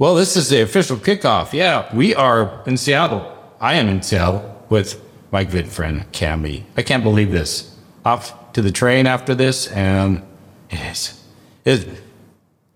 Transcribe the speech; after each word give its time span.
Well, 0.00 0.14
this 0.14 0.34
is 0.34 0.48
the 0.48 0.62
official 0.62 0.96
kickoff. 0.96 1.52
Yeah, 1.52 1.94
we 1.94 2.14
are 2.14 2.62
in 2.64 2.78
Seattle. 2.78 3.36
I 3.60 3.74
am 3.74 3.86
in 3.86 4.00
Seattle 4.00 4.64
with 4.70 4.98
my 5.30 5.44
good 5.44 5.68
friend 5.68 6.10
Cami. 6.10 6.62
I 6.74 6.80
can't 6.80 7.02
believe 7.02 7.32
this. 7.32 7.76
Off 8.06 8.54
to 8.54 8.62
the 8.62 8.72
train 8.72 9.06
after 9.06 9.34
this, 9.34 9.66
and 9.66 10.22
it's, 10.70 11.22
it, 11.66 11.86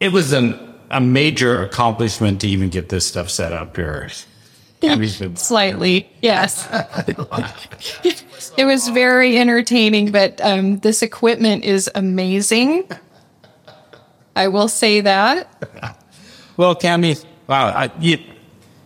it 0.01 0.13
was 0.13 0.35
an, 0.35 0.75
a 0.91 1.01
major 1.01 1.63
accomplishment 1.63 2.43
to 2.43 2.47
even 2.47 2.69
get 2.69 2.91
this 2.91 3.07
stuff 3.07 3.31
set 3.31 3.55
up 3.55 3.75
here. 3.75 4.11
Slightly, 5.39 6.07
yes. 6.21 6.69
it 8.59 8.67
was 8.67 8.91
very 8.91 9.39
entertaining, 9.39 10.13
but 10.13 10.43
um, 10.43 10.79
this 10.81 11.01
equipment 11.01 11.65
is 11.65 11.91
amazing. 11.95 12.87
I 14.37 14.49
will 14.49 14.69
say 14.69 15.01
that. 15.01 16.04
Well, 16.57 16.75
Cami, 16.77 17.25
wow, 17.47 17.67
I, 17.67 17.91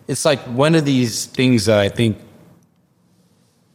it's 0.06 0.24
like 0.24 0.40
one 0.40 0.74
of 0.74 0.84
these 0.84 1.26
things 1.26 1.66
that 1.66 1.78
I 1.78 1.88
think, 1.88 2.18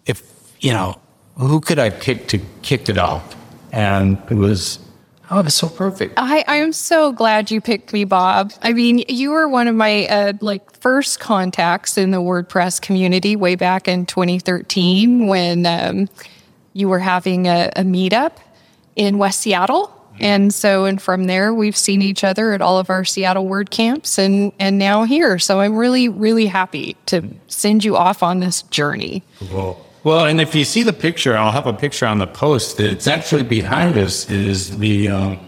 if 0.05 0.23
you 0.59 0.73
know, 0.73 0.99
who 1.37 1.61
could 1.61 1.79
I 1.79 1.89
pick 1.89 2.27
to 2.29 2.39
kick 2.61 2.89
it 2.89 2.97
off? 2.97 3.35
And 3.71 4.21
it 4.29 4.35
was, 4.35 4.79
oh, 5.29 5.39
it 5.39 5.45
was 5.45 5.55
so 5.55 5.69
perfect. 5.69 6.15
I, 6.17 6.43
I 6.47 6.55
am 6.57 6.73
so 6.73 7.11
glad 7.11 7.51
you 7.51 7.61
picked 7.61 7.93
me, 7.93 8.03
Bob. 8.03 8.51
I 8.61 8.73
mean, 8.73 9.03
you 9.07 9.31
were 9.31 9.47
one 9.47 9.67
of 9.67 9.75
my 9.75 10.07
uh, 10.07 10.33
like 10.41 10.71
first 10.79 11.19
contacts 11.19 11.97
in 11.97 12.11
the 12.11 12.19
WordPress 12.19 12.81
community 12.81 13.35
way 13.35 13.55
back 13.55 13.87
in 13.87 14.05
2013 14.05 15.27
when 15.27 15.65
um, 15.65 16.09
you 16.73 16.89
were 16.89 16.99
having 16.99 17.47
a, 17.47 17.71
a 17.75 17.81
meetup 17.81 18.37
in 18.95 19.17
West 19.17 19.41
Seattle. 19.41 19.91
And 20.19 20.53
so, 20.53 20.85
and 20.85 21.01
from 21.01 21.25
there, 21.25 21.53
we've 21.53 21.75
seen 21.75 22.01
each 22.01 22.23
other 22.23 22.53
at 22.53 22.61
all 22.61 22.77
of 22.79 22.89
our 22.89 23.03
Seattle 23.03 23.47
Word 23.47 23.71
camps 23.71 24.17
and, 24.17 24.51
and 24.59 24.77
now 24.77 25.03
here. 25.03 25.39
So 25.39 25.59
I'm 25.59 25.75
really, 25.75 26.07
really 26.07 26.45
happy 26.45 26.95
to 27.07 27.27
send 27.47 27.83
you 27.83 27.97
off 27.97 28.21
on 28.23 28.39
this 28.39 28.61
journey. 28.63 29.23
Well, 29.51 29.83
well, 30.03 30.25
and 30.25 30.39
if 30.41 30.53
you 30.53 30.65
see 30.65 30.83
the 30.83 30.93
picture, 30.93 31.35
I'll 31.35 31.51
have 31.51 31.65
a 31.67 31.73
picture 31.73 32.05
on 32.05 32.19
the 32.19 32.27
post. 32.27 32.79
It's 32.79 33.07
actually 33.07 33.43
behind 33.43 33.97
us 33.97 34.29
is 34.29 34.77
the, 34.77 35.07
um, 35.09 35.39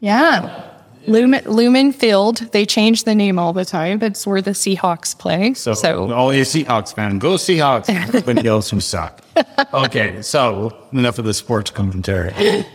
Yeah. 0.00 0.66
Lumen, 1.06 1.42
Lumen 1.46 1.92
Field, 1.92 2.38
they 2.52 2.66
change 2.66 3.04
the 3.04 3.14
name 3.14 3.38
all 3.38 3.52
the 3.54 3.64
time. 3.64 4.02
It's 4.02 4.26
where 4.26 4.42
the 4.42 4.50
Seahawks 4.50 5.16
play. 5.18 5.54
so, 5.54 5.72
so 5.74 6.12
all 6.12 6.32
you 6.32 6.42
Seahawks 6.42 6.94
fan, 6.94 7.18
go 7.18 7.34
Seahawks. 7.34 7.88
Everybody 7.88 8.46
else 8.46 8.70
who 8.70 8.80
suck. 8.80 9.22
Okay, 9.72 10.20
so 10.20 10.76
enough 10.92 11.18
of 11.18 11.24
the 11.24 11.32
sports 11.34 11.70
commentary. 11.70 12.34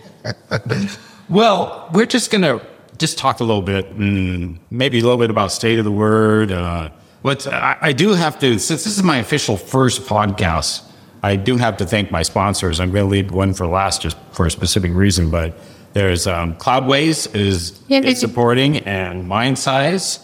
well, 1.29 1.89
we're 1.93 2.05
just 2.05 2.31
gonna 2.31 2.61
just 2.97 3.17
talk 3.17 3.39
a 3.39 3.43
little 3.43 3.61
bit, 3.61 3.97
maybe 3.97 4.99
a 4.99 5.03
little 5.03 5.17
bit 5.17 5.29
about 5.29 5.51
state 5.51 5.79
of 5.79 5.85
the 5.85 5.91
word. 5.91 6.51
Uh, 6.51 6.89
what 7.21 7.47
I, 7.47 7.77
I 7.81 7.91
do 7.93 8.13
have 8.13 8.39
to, 8.39 8.59
since 8.59 8.83
this 8.83 8.97
is 8.97 9.03
my 9.03 9.17
official 9.17 9.57
first 9.57 10.03
podcast, 10.03 10.83
I 11.23 11.35
do 11.35 11.57
have 11.57 11.77
to 11.77 11.85
thank 11.85 12.11
my 12.11 12.21
sponsors. 12.21 12.79
I'm 12.79 12.91
going 12.91 13.05
to 13.05 13.09
leave 13.09 13.31
one 13.31 13.53
for 13.53 13.65
last, 13.65 14.03
just 14.03 14.15
for 14.31 14.45
a 14.45 14.51
specific 14.51 14.93
reason. 14.93 15.31
But 15.31 15.57
there's 15.93 16.27
um, 16.27 16.55
Cloudways 16.55 17.35
is, 17.35 17.81
Yeah, 17.87 18.01
is 18.01 18.19
supporting, 18.19 18.77
and 18.77 19.25
Mindsize, 19.25 20.23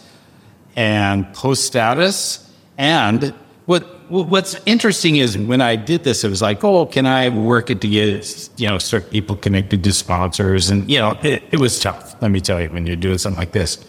and 0.76 1.32
Post 1.34 1.64
Status, 1.66 2.48
and 2.78 3.34
what 3.66 4.01
what's 4.12 4.54
interesting 4.66 5.16
is 5.16 5.38
when 5.38 5.60
I 5.60 5.76
did 5.76 6.04
this, 6.04 6.22
it 6.22 6.28
was 6.28 6.42
like, 6.42 6.62
oh, 6.62 6.86
can 6.86 7.06
I 7.06 7.30
work 7.30 7.70
it 7.70 7.80
to 7.80 7.88
get 7.88 8.50
you 8.56 8.68
know 8.68 8.78
certain 8.78 9.10
people 9.10 9.36
connected 9.36 9.82
to 9.84 9.92
sponsors, 9.92 10.70
and 10.70 10.90
you 10.90 10.98
know 10.98 11.18
it, 11.22 11.42
it 11.50 11.58
was 11.58 11.80
tough. 11.80 12.20
Let 12.20 12.30
me 12.30 12.40
tell 12.40 12.60
you, 12.60 12.68
when 12.68 12.86
you're 12.86 12.96
doing 12.96 13.18
something 13.18 13.38
like 13.38 13.52
this, 13.52 13.84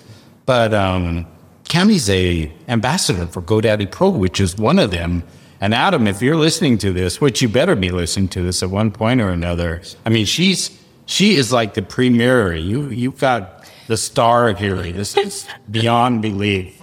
but 0.46 0.74
um, 0.74 1.28
Cami's 1.68 2.10
a 2.10 2.52
ambassador 2.68 3.28
for 3.28 3.42
GoDaddy 3.42 3.92
Pro, 3.92 4.10
which 4.10 4.40
is 4.40 4.58
one 4.58 4.80
of 4.80 4.92
them. 4.92 5.24
And 5.60 5.74
Adam, 5.74 6.08
if 6.08 6.22
you're 6.22 6.36
listening 6.36 6.78
to 6.80 6.92
this, 6.92 7.22
which 7.22 7.42
you 7.42 7.48
better 7.48 7.76
be 7.76 7.90
listening 7.90 8.28
to 8.30 8.42
this 8.42 8.62
at 8.64 8.70
one 8.70 8.92
point 8.92 9.22
or 9.22 9.30
another, 9.30 9.81
I 10.06 10.09
mean, 10.09 10.26
she's 10.26 10.78
she 11.06 11.36
is 11.36 11.52
like 11.52 11.74
the 11.74 11.81
premier. 11.81 12.53
You 12.53 12.90
you've 12.90 13.20
got 13.20 13.70
the 13.88 13.97
star 13.97 14.53
here. 14.53 14.81
This 14.92 15.18
is 15.18 15.47
beyond 15.70 16.22
belief. 16.22 16.80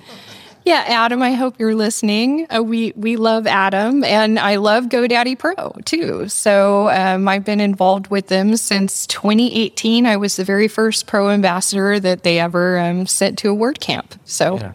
Yeah, 0.65 0.85
Adam, 0.87 1.23
I 1.23 1.33
hope 1.33 1.59
you're 1.59 1.75
listening. 1.75 2.47
Uh, 2.55 2.63
we 2.63 2.93
we 2.95 3.17
love 3.17 3.47
Adam, 3.47 4.05
and 4.05 4.39
I 4.39 4.57
love 4.57 4.85
GoDaddy 4.85 5.39
Pro 5.39 5.75
too. 5.85 6.29
So 6.29 6.91
um, 6.91 7.29
I've 7.29 7.45
been 7.45 7.61
involved 7.61 8.09
with 8.09 8.27
them 8.29 8.57
since 8.57 9.07
2018. 9.07 10.07
I 10.07 10.17
was 10.17 10.37
the 10.37 10.45
very 10.45 10.69
first 10.69 11.07
pro 11.07 11.31
ambassador 11.31 11.99
that 12.01 12.23
they 12.23 12.39
ever 12.39 12.79
um, 12.79 13.07
sent 13.07 13.39
to 13.39 13.51
a 13.51 13.57
WordCamp. 13.57 14.19
So 14.25 14.57
Yeah. 14.57 14.73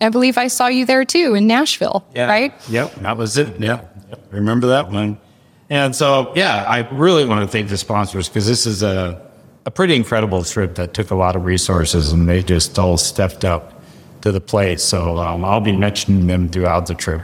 I 0.00 0.08
believe 0.08 0.38
I 0.38 0.48
saw 0.48 0.66
you 0.68 0.86
there 0.86 1.04
too 1.04 1.34
in 1.34 1.46
Nashville, 1.46 2.06
yeah. 2.14 2.26
right? 2.26 2.54
Yep, 2.70 2.94
that 2.96 3.16
was 3.18 3.36
it. 3.36 3.60
Yeah, 3.60 3.82
yep. 4.08 4.26
remember 4.30 4.68
that 4.68 4.90
one. 4.90 5.18
And 5.68 5.94
so, 5.94 6.32
yeah, 6.34 6.64
I 6.66 6.88
really 6.90 7.24
want 7.26 7.42
to 7.42 7.46
thank 7.46 7.68
the 7.68 7.76
sponsors 7.76 8.28
because 8.28 8.46
this 8.46 8.66
is 8.66 8.82
a 8.82 9.20
a 9.66 9.70
pretty 9.70 9.94
incredible 9.94 10.42
trip 10.42 10.74
that 10.76 10.94
took 10.94 11.10
a 11.10 11.14
lot 11.14 11.36
of 11.36 11.44
resources, 11.44 12.12
and 12.12 12.28
they 12.28 12.42
just 12.42 12.78
all 12.78 12.96
stepped 12.96 13.44
up 13.44 13.79
to 14.22 14.32
the 14.32 14.40
place. 14.40 14.82
So 14.82 15.18
um, 15.18 15.44
I'll 15.44 15.60
be 15.60 15.72
mentioning 15.72 16.26
them 16.26 16.48
throughout 16.48 16.86
the 16.86 16.94
trip 16.94 17.22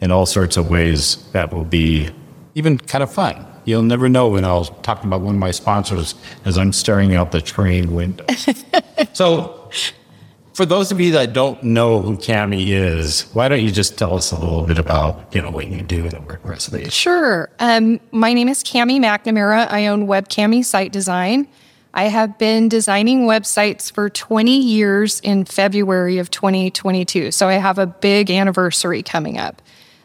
in 0.00 0.10
all 0.10 0.26
sorts 0.26 0.56
of 0.56 0.70
ways 0.70 1.24
that 1.32 1.52
will 1.52 1.64
be 1.64 2.10
even 2.54 2.78
kind 2.78 3.02
of 3.02 3.12
fun. 3.12 3.46
You'll 3.64 3.82
never 3.82 4.08
know 4.08 4.28
when 4.28 4.44
I'll 4.44 4.64
talk 4.64 5.02
about 5.02 5.22
one 5.22 5.34
of 5.34 5.40
my 5.40 5.50
sponsors 5.50 6.14
as 6.44 6.56
I'm 6.56 6.72
staring 6.72 7.16
out 7.16 7.32
the 7.32 7.40
train 7.40 7.94
window. 7.94 8.24
so, 9.12 9.70
for 10.54 10.64
those 10.64 10.90
of 10.90 11.00
you 11.00 11.12
that 11.12 11.32
don't 11.32 11.62
know 11.62 12.00
who 12.00 12.16
Cami 12.16 12.68
is, 12.68 13.22
why 13.34 13.48
don't 13.48 13.60
you 13.60 13.70
just 13.70 13.98
tell 13.98 14.14
us 14.14 14.32
a 14.32 14.38
little 14.38 14.62
bit 14.62 14.78
about 14.78 15.34
you 15.34 15.42
know 15.42 15.50
what 15.50 15.66
you 15.66 15.82
do 15.82 16.04
in 16.04 16.10
the 16.10 16.16
WordPress 16.16 16.62
space? 16.62 16.92
Sure. 16.92 17.50
Um, 17.58 18.00
my 18.12 18.32
name 18.32 18.48
is 18.48 18.62
Cami 18.62 18.98
McNamara. 19.00 19.70
I 19.70 19.88
own 19.88 20.06
WebCami 20.06 20.64
Site 20.64 20.92
Design. 20.92 21.48
I 21.96 22.04
have 22.08 22.36
been 22.36 22.68
designing 22.68 23.22
websites 23.22 23.90
for 23.90 24.10
20 24.10 24.54
years 24.54 25.18
in 25.20 25.46
February 25.46 26.18
of 26.18 26.30
2022. 26.30 27.30
So 27.30 27.48
I 27.48 27.54
have 27.54 27.78
a 27.78 27.86
big 27.86 28.30
anniversary 28.30 29.02
coming 29.02 29.38
up. 29.38 29.62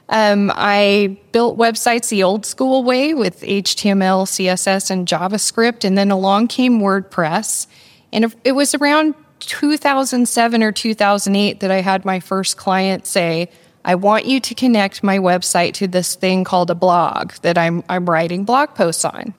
Um, 0.07 0.53
I 0.56 1.18
built 1.34 1.57
websites 1.57 2.07
the 2.07 2.24
old 2.24 2.46
school 2.46 2.85
way 2.85 3.13
with 3.13 3.41
HTML, 3.41 4.25
CSS, 4.25 4.90
and 4.90 5.06
JavaScript. 5.06 5.84
And 5.84 5.97
then 5.97 6.12
along 6.12 6.47
came 6.47 6.80
WordPress. 6.80 7.68
And 8.13 8.34
it- 8.46 8.53
was 8.53 8.74
around 8.74 9.13
2007 9.41 10.63
or 10.63 10.72
2008 10.72 11.59
that 11.59 11.72
I 11.72 11.81
had 11.81 12.06
my 12.06 12.22
first 12.22 12.56
client 12.56 13.06
say, 13.06 13.50
I 13.84 13.96
want 13.96 14.25
you 14.25 14.40
to 14.40 14.56
connect 14.56 15.03
my 15.03 15.18
website 15.18 15.74
to 15.74 15.88
this 15.88 16.16
thing 16.16 16.46
called 16.46 16.69
a 16.69 16.75
blog 16.75 17.34
that 17.41 17.57
I'm, 17.57 17.84
I'm 17.90 18.09
writing 18.09 18.46
blog 18.46 18.75
posts 18.75 19.03
on. 19.03 19.34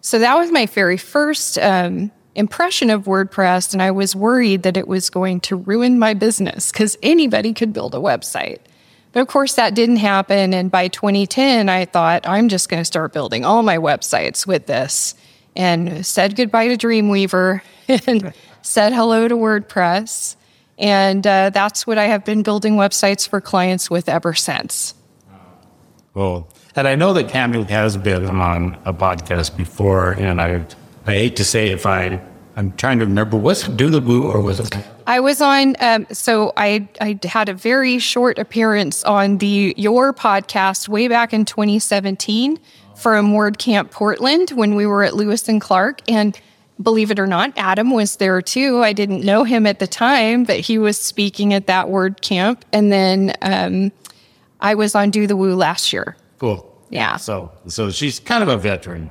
So 0.00 0.18
that 0.18 0.34
was 0.36 0.50
my 0.50 0.66
very 0.66 0.96
first 0.96 1.58
um, 1.58 2.10
impression 2.34 2.90
of 2.90 3.04
WordPress. 3.04 3.72
And 3.72 3.82
I 3.82 3.90
was 3.90 4.16
worried 4.16 4.62
that 4.62 4.76
it 4.76 4.88
was 4.88 5.10
going 5.10 5.40
to 5.40 5.56
ruin 5.56 5.98
my 5.98 6.14
business 6.14 6.72
because 6.72 6.96
anybody 7.02 7.52
could 7.52 7.72
build 7.72 7.94
a 7.94 7.98
website. 7.98 8.58
But 9.12 9.20
of 9.20 9.28
course, 9.28 9.54
that 9.54 9.74
didn't 9.74 9.96
happen. 9.96 10.54
And 10.54 10.70
by 10.70 10.88
2010, 10.88 11.68
I 11.68 11.84
thought, 11.84 12.26
I'm 12.26 12.48
just 12.48 12.68
going 12.68 12.80
to 12.80 12.84
start 12.84 13.12
building 13.12 13.44
all 13.44 13.62
my 13.62 13.76
websites 13.76 14.46
with 14.46 14.66
this 14.66 15.14
and 15.56 16.06
said 16.06 16.36
goodbye 16.36 16.68
to 16.68 16.76
Dreamweaver 16.76 17.60
and 17.88 18.32
said 18.62 18.92
hello 18.92 19.26
to 19.26 19.34
WordPress. 19.34 20.36
And 20.78 21.26
uh, 21.26 21.50
that's 21.50 21.86
what 21.86 21.98
I 21.98 22.04
have 22.04 22.24
been 22.24 22.42
building 22.42 22.76
websites 22.76 23.28
for 23.28 23.40
clients 23.40 23.90
with 23.90 24.08
ever 24.08 24.32
since. 24.32 24.94
Well, 26.14 26.48
and 26.76 26.88
I 26.88 26.94
know 26.94 27.12
that 27.12 27.28
Cami 27.28 27.68
has 27.68 27.96
been 27.96 28.26
on 28.26 28.76
a 28.84 28.92
podcast 28.92 29.56
before, 29.56 30.12
and 30.12 30.40
I 30.40 30.64
I 31.06 31.12
hate 31.12 31.36
to 31.36 31.44
say 31.44 31.70
if 31.70 31.86
I 31.86 32.20
I'm 32.56 32.72
trying 32.72 32.98
to 32.98 33.06
remember 33.06 33.36
was 33.36 33.68
it 33.68 33.76
Do 33.76 33.90
the 33.90 34.00
Woo 34.00 34.30
or 34.30 34.40
was 34.40 34.60
it 34.60 34.76
I 35.06 35.18
was 35.18 35.40
on, 35.40 35.74
um, 35.80 36.06
so 36.12 36.52
I, 36.56 36.88
I 37.00 37.18
had 37.24 37.48
a 37.48 37.54
very 37.54 37.98
short 37.98 38.38
appearance 38.38 39.02
on 39.02 39.38
the 39.38 39.74
Your 39.76 40.12
podcast 40.12 40.88
way 40.88 41.08
back 41.08 41.32
in 41.32 41.44
2017 41.44 42.60
from 42.94 43.32
WordCamp 43.32 43.90
Portland 43.90 44.50
when 44.50 44.76
we 44.76 44.86
were 44.86 45.02
at 45.02 45.14
Lewis 45.16 45.48
and 45.48 45.60
Clark. 45.60 46.02
And 46.08 46.38
believe 46.80 47.10
it 47.10 47.18
or 47.18 47.26
not, 47.26 47.52
Adam 47.56 47.90
was 47.90 48.16
there 48.16 48.40
too. 48.40 48.84
I 48.84 48.92
didn't 48.92 49.24
know 49.24 49.42
him 49.42 49.66
at 49.66 49.80
the 49.80 49.88
time, 49.88 50.44
but 50.44 50.60
he 50.60 50.78
was 50.78 50.96
speaking 50.96 51.54
at 51.54 51.66
that 51.66 51.88
word 51.88 52.22
camp. 52.22 52.64
And 52.72 52.92
then 52.92 53.34
um, 53.42 53.90
I 54.60 54.76
was 54.76 54.94
on 54.94 55.10
Do 55.10 55.26
the 55.26 55.36
Woo 55.36 55.56
last 55.56 55.92
year. 55.92 56.16
Cool? 56.40 56.66
Yeah. 56.90 57.16
So 57.16 57.52
so 57.68 57.90
she's 57.92 58.18
kind 58.18 58.42
of 58.42 58.48
a 58.48 58.56
veteran. 58.56 59.10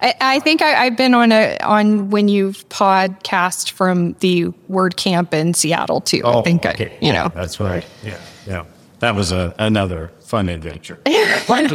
I, 0.00 0.14
I 0.20 0.38
think 0.40 0.62
I, 0.62 0.86
I've 0.86 0.96
been 0.96 1.12
on 1.14 1.30
a 1.30 1.58
on 1.62 2.08
when 2.10 2.28
you've 2.28 2.66
podcast 2.70 3.70
from 3.72 4.14
the 4.20 4.46
Word 4.68 4.96
Camp 4.96 5.34
in 5.34 5.52
Seattle 5.54 6.00
too. 6.00 6.22
I 6.24 6.40
think 6.42 6.64
I, 6.64 6.90
you 7.02 7.12
know. 7.12 7.30
that's 7.34 7.60
right. 7.60 7.84
Yeah, 8.02 8.18
yeah. 8.46 8.64
That 9.00 9.14
was 9.14 9.30
a, 9.32 9.54
another 9.58 10.10
fun 10.20 10.48
adventure. 10.48 10.98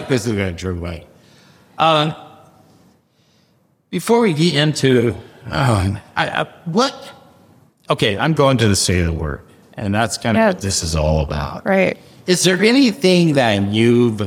This 0.09 0.25
adventure 0.27 0.71
away. 0.71 1.05
Uh, 1.77 2.13
before 3.89 4.21
we 4.21 4.33
get 4.33 4.55
into 4.55 5.15
uh, 5.49 5.95
I, 6.15 6.27
I, 6.41 6.43
what, 6.65 6.93
okay, 7.89 8.17
I'm 8.17 8.33
going 8.33 8.57
to 8.57 8.67
the 8.67 8.75
state 8.75 8.99
of 9.01 9.05
the 9.07 9.13
word, 9.13 9.41
And 9.75 9.93
that's 9.93 10.17
kind 10.17 10.35
of 10.37 10.41
Yeah. 10.41 10.47
what 10.47 10.59
this 10.61 10.83
is 10.83 10.95
all 10.95 11.21
about. 11.21 11.65
Right. 11.65 11.97
Is 12.25 12.43
there 12.43 12.61
anything 12.61 13.33
that 13.33 13.61
you've, 13.71 14.21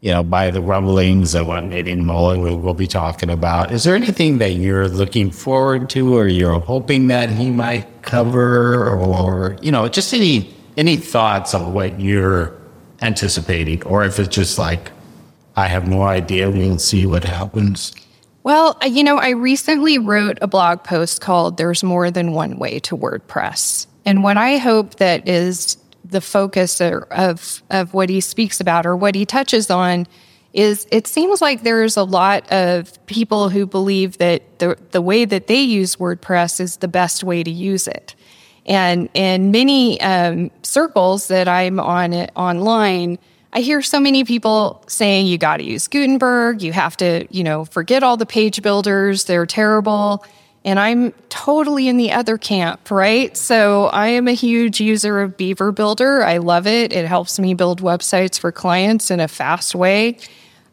you 0.00 0.10
know, 0.10 0.22
by 0.22 0.50
the 0.50 0.62
rumblings 0.62 1.34
of 1.34 1.46
what 1.46 1.64
Matt 1.64 1.84
Mullenweg 1.84 2.42
will, 2.42 2.58
will 2.58 2.74
be 2.74 2.86
talking 2.86 3.28
about, 3.28 3.70
is 3.70 3.84
there 3.84 3.94
anything 3.94 4.38
that 4.38 4.52
you're 4.52 4.88
looking 4.88 5.30
forward 5.30 5.90
to 5.90 6.16
or 6.16 6.26
you're 6.26 6.58
hoping 6.58 7.08
that 7.08 7.28
he 7.28 7.50
might 7.50 8.02
cover 8.02 8.88
or, 8.88 9.58
you 9.60 9.70
know, 9.70 9.88
just 9.88 10.14
any, 10.14 10.54
any 10.78 10.96
thoughts 10.96 11.52
on 11.52 11.74
what 11.74 12.00
you're 12.00 12.56
anticipating 13.02 13.82
or 13.84 14.04
if 14.04 14.18
it's 14.18 14.34
just 14.34 14.58
like, 14.58 14.90
I 15.56 15.66
have 15.66 15.86
no 15.86 16.02
idea, 16.02 16.50
we'll 16.50 16.78
see 16.78 17.04
what 17.04 17.24
happens. 17.24 17.92
Well, 18.42 18.78
you 18.86 19.04
know, 19.04 19.18
I 19.18 19.30
recently 19.30 19.98
wrote 19.98 20.38
a 20.40 20.46
blog 20.46 20.82
post 20.82 21.20
called 21.20 21.58
There's 21.58 21.82
More 21.82 22.10
Than 22.10 22.32
One 22.32 22.58
Way 22.58 22.78
to 22.80 22.96
WordPress. 22.96 23.86
And 24.06 24.22
what 24.22 24.38
I 24.38 24.56
hope 24.56 24.94
that 24.94 25.28
is 25.28 25.76
the 26.10 26.20
focus 26.20 26.80
of 26.80 27.62
of 27.70 27.94
what 27.94 28.08
he 28.08 28.20
speaks 28.20 28.60
about 28.60 28.86
or 28.86 28.96
what 28.96 29.14
he 29.14 29.24
touches 29.24 29.70
on 29.70 30.06
is 30.52 30.86
it 30.90 31.06
seems 31.06 31.40
like 31.40 31.62
there's 31.62 31.96
a 31.96 32.02
lot 32.02 32.50
of 32.50 33.04
people 33.06 33.48
who 33.48 33.66
believe 33.66 34.18
that 34.18 34.58
the 34.58 34.76
the 34.90 35.00
way 35.00 35.24
that 35.24 35.46
they 35.46 35.60
use 35.60 35.96
WordPress 35.96 36.60
is 36.60 36.78
the 36.78 36.88
best 36.88 37.22
way 37.22 37.42
to 37.42 37.50
use 37.50 37.86
it. 37.86 38.14
And 38.66 39.08
in 39.14 39.50
many 39.50 40.00
um, 40.00 40.50
circles 40.62 41.28
that 41.28 41.48
I'm 41.48 41.80
on 41.80 42.12
it 42.12 42.30
online, 42.36 43.18
I 43.52 43.60
hear 43.60 43.82
so 43.82 43.98
many 43.98 44.22
people 44.24 44.84
saying 44.86 45.26
you 45.26 45.38
got 45.38 45.56
to 45.56 45.64
use 45.64 45.88
Gutenberg, 45.88 46.62
you 46.62 46.72
have 46.72 46.96
to, 46.98 47.26
you 47.30 47.42
know, 47.42 47.64
forget 47.64 48.02
all 48.02 48.16
the 48.16 48.26
page 48.26 48.62
builders, 48.62 49.24
they're 49.24 49.46
terrible. 49.46 50.24
And 50.64 50.78
I'm 50.78 51.12
totally 51.30 51.88
in 51.88 51.96
the 51.96 52.12
other 52.12 52.36
camp, 52.36 52.90
right? 52.90 53.34
So 53.36 53.86
I 53.86 54.08
am 54.08 54.28
a 54.28 54.32
huge 54.32 54.80
user 54.80 55.20
of 55.20 55.36
Beaver 55.36 55.72
Builder. 55.72 56.22
I 56.22 56.36
love 56.36 56.66
it. 56.66 56.92
It 56.92 57.06
helps 57.06 57.38
me 57.38 57.54
build 57.54 57.80
websites 57.80 58.38
for 58.38 58.52
clients 58.52 59.10
in 59.10 59.20
a 59.20 59.28
fast 59.28 59.74
way. 59.74 60.18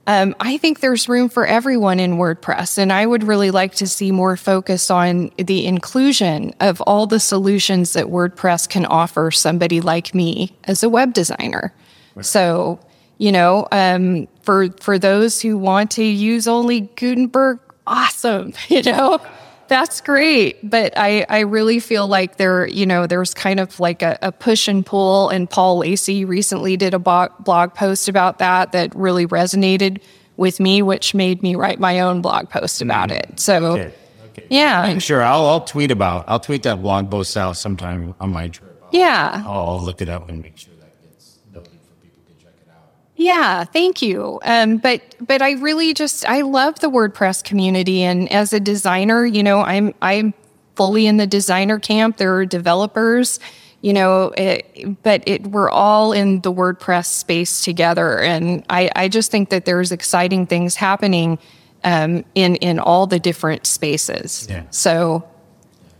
Um, 0.07 0.35
I 0.39 0.57
think 0.57 0.79
there's 0.79 1.09
room 1.09 1.27
for 1.27 1.45
everyone 1.45 1.99
in 1.99 2.13
WordPress, 2.13 2.77
and 2.77 2.93
I 2.93 3.05
would 3.05 3.23
really 3.23 3.51
like 3.51 3.75
to 3.75 3.87
see 3.87 4.11
more 4.11 4.37
focus 4.37 4.89
on 4.89 5.31
the 5.37 5.65
inclusion 5.65 6.53
of 6.61 6.79
all 6.81 7.07
the 7.07 7.19
solutions 7.19 7.91
that 7.91 8.05
WordPress 8.05 8.69
can 8.69 8.85
offer 8.85 9.31
somebody 9.31 9.81
like 9.81 10.15
me 10.15 10.55
as 10.63 10.81
a 10.81 10.87
web 10.87 11.13
designer. 11.13 11.73
So, 12.21 12.79
you 13.17 13.33
know, 13.33 13.67
um, 13.73 14.29
for 14.43 14.69
for 14.79 14.97
those 14.97 15.41
who 15.41 15.57
want 15.57 15.91
to 15.91 16.03
use 16.03 16.47
only 16.47 16.81
Gutenberg, 16.95 17.59
awesome. 17.85 18.53
You 18.69 18.83
know, 18.83 19.19
that's 19.67 20.01
great. 20.01 20.69
But 20.69 20.93
I 20.97 21.25
I 21.29 21.39
really 21.41 21.79
feel 21.79 22.07
like 22.07 22.37
there, 22.37 22.67
you 22.67 22.85
know, 22.85 23.07
there's 23.07 23.33
kind 23.33 23.59
of 23.59 23.79
like 23.79 24.01
a, 24.01 24.17
a 24.21 24.31
push 24.31 24.67
and 24.67 24.85
pull. 24.85 25.29
And 25.29 25.49
Paul 25.49 25.79
Lacey 25.79 26.25
recently 26.25 26.77
did 26.77 26.93
a 26.93 26.99
blog 26.99 27.73
post 27.73 28.09
about 28.09 28.39
that 28.39 28.71
that 28.71 28.95
really 28.95 29.27
resonated 29.27 30.01
with 30.37 30.59
me, 30.59 30.81
which 30.81 31.13
made 31.13 31.41
me 31.41 31.55
write 31.55 31.79
my 31.79 31.99
own 31.99 32.21
blog 32.21 32.49
post 32.49 32.81
about 32.81 33.09
mm-hmm. 33.09 33.33
it. 33.33 33.39
So. 33.39 33.65
Okay. 33.65 33.93
Okay. 34.37 34.47
Yeah, 34.49 34.97
Sure. 34.99 35.23
I'll, 35.23 35.45
I'll 35.47 35.61
tweet 35.61 35.89
about, 35.89 36.25
I'll 36.27 36.39
tweet 36.39 36.63
that 36.63 36.81
blog 36.81 37.09
post 37.09 37.35
out 37.35 37.57
sometime 37.57 38.13
on 38.19 38.31
my 38.31 38.49
trip. 38.49 38.83
yeah. 38.91 39.43
I'll, 39.45 39.69
I'll 39.69 39.83
look 39.83 40.01
it 40.01 40.09
up 40.09 40.29
and 40.29 40.41
make 40.41 40.57
sure 40.57 40.73
that 40.79 41.01
gets 41.01 41.39
noted 41.51 41.71
for 41.71 41.95
people 42.03 42.21
to 42.27 42.43
check 42.43 42.53
it 42.61 42.69
out. 42.69 42.91
Yeah, 43.17 43.63
thank 43.63 44.01
you. 44.03 44.39
Um, 44.43 44.77
but 44.77 45.01
but 45.19 45.41
I 45.41 45.53
really 45.53 45.93
just 45.93 46.23
I 46.29 46.41
love 46.41 46.79
the 46.79 46.89
WordPress 46.89 47.43
community, 47.43 48.03
and 48.03 48.31
as 48.31 48.53
a 48.53 48.59
designer, 48.59 49.25
you 49.25 49.41
know, 49.41 49.61
I'm 49.61 49.93
I'm 50.03 50.35
fully 50.75 51.07
in 51.07 51.17
the 51.17 51.25
designer 51.25 51.79
camp. 51.79 52.17
There 52.17 52.35
are 52.35 52.45
developers, 52.45 53.39
you 53.81 53.91
know, 53.91 54.33
it, 54.37 55.01
but 55.01 55.23
it 55.25 55.47
we're 55.47 55.71
all 55.71 56.13
in 56.13 56.41
the 56.41 56.53
WordPress 56.53 57.07
space 57.07 57.63
together, 57.63 58.19
and 58.19 58.63
I 58.69 58.91
I 58.95 59.07
just 59.07 59.31
think 59.31 59.49
that 59.49 59.65
there's 59.65 59.91
exciting 59.91 60.45
things 60.45 60.75
happening 60.75 61.39
um, 61.83 62.23
in 62.35 62.57
in 62.57 62.77
all 62.77 63.07
the 63.07 63.19
different 63.19 63.65
spaces. 63.65 64.47
Yeah. 64.47 64.63
So 64.69 65.27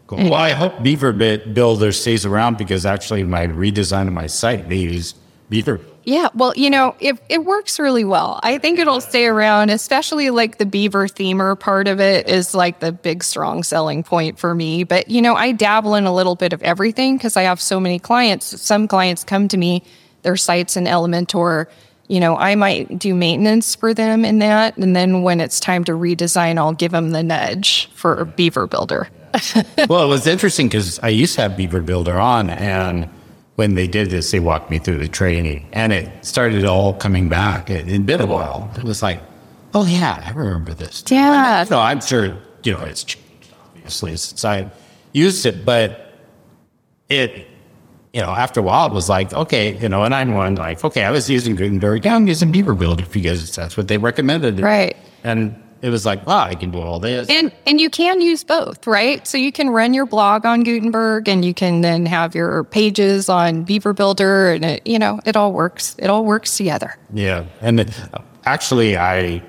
Cool. 0.06 0.20
Well, 0.20 0.36
I 0.36 0.52
hope 0.52 0.82
Beaver 0.82 1.12
Builder 1.12 1.92
stays 1.92 2.26
around 2.26 2.58
because 2.58 2.86
actually 2.86 3.24
my 3.26 3.46
redesign 3.46 4.08
of 4.08 4.14
my 4.14 4.28
site, 4.28 4.70
they 4.70 4.78
use 4.78 5.16
Beaver. 5.50 5.82
Yeah, 6.08 6.30
well, 6.34 6.54
you 6.56 6.70
know, 6.70 6.96
it, 7.02 7.20
it 7.28 7.44
works 7.44 7.80
really 7.80 8.06
well. 8.06 8.40
I 8.42 8.60
think 8.60 8.80
it'll 8.80 9.02
stay 9.02 9.26
around, 9.26 9.72
especially 9.72 10.30
like 10.30 10.58
the 10.58 10.66
beaver 10.66 11.06
themer 11.06 11.60
part 11.60 11.90
of 11.90 12.00
it 12.00 12.30
is 12.30 12.56
like 12.56 12.80
the 12.80 12.94
big, 12.94 13.26
strong 13.26 13.62
selling 13.62 14.04
point 14.04 14.40
for 14.40 14.56
me. 14.56 14.86
But, 14.86 15.10
you 15.10 15.22
know, 15.22 15.36
I 15.36 15.52
dabble 15.52 15.96
in 15.96 16.06
a 16.06 16.14
little 16.14 16.38
bit 16.38 16.54
of 16.54 16.64
everything 16.64 17.18
because 17.18 17.36
I 17.36 17.42
have 17.42 17.60
so 17.60 17.78
many 17.78 18.00
clients. 18.00 18.62
Some 18.62 18.88
clients 18.88 19.26
come 19.26 19.50
to 19.50 19.58
me, 19.58 19.84
their 20.22 20.38
sites 20.38 20.78
in 20.78 20.86
Elementor. 20.86 21.66
You 22.08 22.22
know, 22.22 22.38
I 22.38 22.56
might 22.56 22.98
do 22.98 23.14
maintenance 23.14 23.76
for 23.76 23.94
them 23.94 24.24
in 24.24 24.40
that. 24.40 24.78
And 24.78 24.96
then 24.96 25.24
when 25.24 25.42
it's 25.42 25.60
time 25.60 25.84
to 25.84 25.92
redesign, 25.92 26.58
I'll 26.58 26.72
give 26.72 26.94
them 26.94 27.10
the 27.12 27.22
nudge 27.22 27.90
for 27.92 28.24
Beaver 28.24 28.68
Builder. 28.68 29.10
well, 29.90 30.06
it 30.06 30.08
was 30.08 30.26
interesting 30.26 30.68
because 30.68 31.00
I 31.00 31.10
used 31.10 31.36
to 31.36 31.42
have 31.42 31.58
Beaver 31.58 31.82
Builder 31.82 32.18
on, 32.18 32.50
and 32.50 33.10
when 33.58 33.74
they 33.74 33.88
did 33.88 34.12
this, 34.12 34.30
they 34.32 34.40
walked 34.40 34.70
me 34.70 34.78
through 34.78 35.00
the 35.00 35.08
training, 35.08 35.68
and 35.74 35.92
it 35.92 36.24
started 36.24 36.64
all 36.64 36.94
coming 36.94 37.28
back. 37.28 37.70
It 37.72 37.88
had 37.88 38.06
been 38.06 38.22
a 38.22 38.26
while. 38.26 38.72
It 38.78 38.84
was 38.84 39.02
like, 39.02 39.20
oh 39.74 39.86
yeah, 39.86 40.24
I 40.24 40.32
remember 40.32 40.76
this. 40.76 41.04
Yeah. 41.10 41.66
No, 41.70 41.80
I'm 41.80 42.00
sure 42.00 42.38
you 42.64 42.74
know 42.74 42.82
it's 42.82 43.04
changed 43.04 43.52
obviously 43.76 44.16
since 44.16 44.46
I 44.46 44.72
used 45.12 45.46
it, 45.46 45.66
but 45.66 46.14
it. 47.10 47.48
You 48.14 48.22
know, 48.24 48.30
after 48.30 48.62
a 48.62 48.64
while, 48.64 48.88
it 48.88 48.94
was 48.94 49.10
like, 49.10 49.32
okay, 49.34 49.78
you 49.78 49.90
know, 49.90 50.04
and 50.04 50.16
I'm 50.16 50.34
one 50.34 50.56
like, 50.56 50.84
okay, 50.84 51.04
I 51.04 51.12
was 51.12 51.30
using 51.30 51.56
Gutenberg, 51.56 52.04
now 52.04 52.16
I'm 52.16 52.26
using 52.26 52.52
Beaver 52.52 52.74
Builder 52.74 53.06
because 53.12 53.54
that's 53.56 53.78
what 53.78 53.88
they 53.90 54.00
recommended. 54.00 54.60
Right. 54.60 54.96
And 55.24 55.62
it 55.82 55.90
was 55.90 56.06
like, 56.06 56.26
wow, 56.26 56.44
I 56.44 56.56
can 56.56 56.72
do 56.72 56.80
all 56.80 57.00
this. 57.00 57.30
And 57.30 57.52
and 57.66 57.80
you 57.80 57.90
can 57.90 58.22
use 58.22 58.44
both, 58.44 58.88
right? 58.88 59.26
So 59.28 59.38
you 59.38 59.52
can 59.52 59.70
run 59.70 59.94
your 59.94 60.06
blog 60.06 60.46
on 60.46 60.64
Gutenberg 60.64 61.28
and 61.28 61.44
you 61.46 61.54
can 61.54 61.82
then 61.82 62.06
have 62.06 62.36
your 62.36 62.64
pages 62.64 63.30
on 63.30 63.64
Beaver 63.64 63.94
Builder 63.94 64.52
and 64.52 64.66
it, 64.66 64.88
you 64.88 65.00
know, 65.00 65.20
it 65.26 65.36
all 65.36 65.54
works. 65.54 65.96
It 66.00 66.08
all 66.10 66.26
works 66.26 66.58
together. 66.58 66.96
Yeah, 67.14 67.46
and 67.62 67.80
it, 67.82 67.92
actually, 68.46 68.98
I 68.98 69.42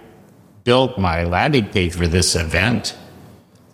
built 0.65 0.99
my 0.99 1.25
landing 1.25 1.67
page 1.69 1.95
for 1.95 2.07
this 2.07 2.35
event. 2.37 2.97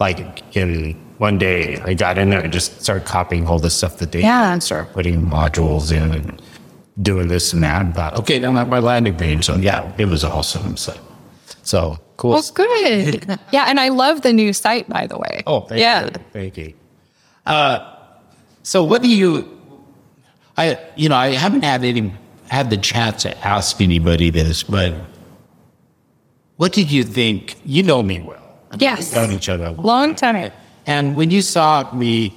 Like 0.01 0.57
in 0.57 0.95
one 1.19 1.39
day, 1.39 1.81
I 1.81 1.95
got 1.95 2.19
in 2.19 2.31
there 2.31 2.41
and 2.41 2.53
just 2.53 2.83
started 2.83 3.07
copying 3.07 3.47
all 3.47 3.59
the 3.59 3.71
stuff 3.71 3.99
that 3.99 4.13
they 4.13 4.21
Yeah. 4.23 4.53
and 4.53 4.63
started 4.63 4.93
putting 4.93 5.23
modules 5.25 5.93
in 5.93 6.13
and 6.13 6.43
doing 7.01 7.29
this 7.29 7.53
and 7.53 7.63
that. 7.63 7.81
And 7.85 7.95
thought, 7.95 8.19
okay, 8.19 8.39
now 8.39 8.53
I 8.53 8.59
have 8.59 8.69
my 8.69 8.81
landing 8.81 9.17
page. 9.17 9.45
So 9.45 9.57
yeah, 9.57 9.91
it 9.99 10.07
was 10.07 10.25
awesome. 10.25 10.77
So, 10.77 10.95
so 11.63 11.99
cool. 12.17 12.31
Well, 12.31 12.45
good. 12.55 13.39
yeah, 13.53 13.67
and 13.69 13.81
I 13.81 13.89
love 13.89 14.23
the 14.23 14.33
new 14.33 14.53
site 14.53 14.89
by 14.89 15.07
the 15.07 15.19
way. 15.19 15.43
Oh, 15.47 15.61
thank 15.61 15.81
yeah. 15.81 16.05
you. 16.05 16.11
Thank 16.33 16.57
you. 16.57 16.75
Uh, 17.47 17.97
so 18.63 18.83
what 18.83 19.03
do 19.03 19.09
you, 19.09 19.61
I, 20.57 20.79
you 20.97 21.09
know, 21.09 21.17
I 21.17 21.33
haven't 21.33 21.63
had 21.63 21.85
any, 21.85 22.13
had 22.49 22.71
the 22.71 22.77
chance 22.77 23.23
to 23.23 23.47
ask 23.47 23.81
anybody 23.81 24.31
this, 24.31 24.63
but 24.63 24.95
what 26.57 26.73
did 26.73 26.91
you 26.91 27.05
think? 27.05 27.57
You 27.65 27.83
know 27.83 28.03
me 28.03 28.21
well. 28.23 28.41
Yes. 28.79 29.11
We've 29.11 29.23
known 29.23 29.33
each 29.33 29.49
other. 29.49 29.71
Long 29.73 30.15
time. 30.15 30.53
And 30.87 31.17
when 31.17 31.31
you 31.31 31.43
saw 31.43 31.93
me 31.93 32.35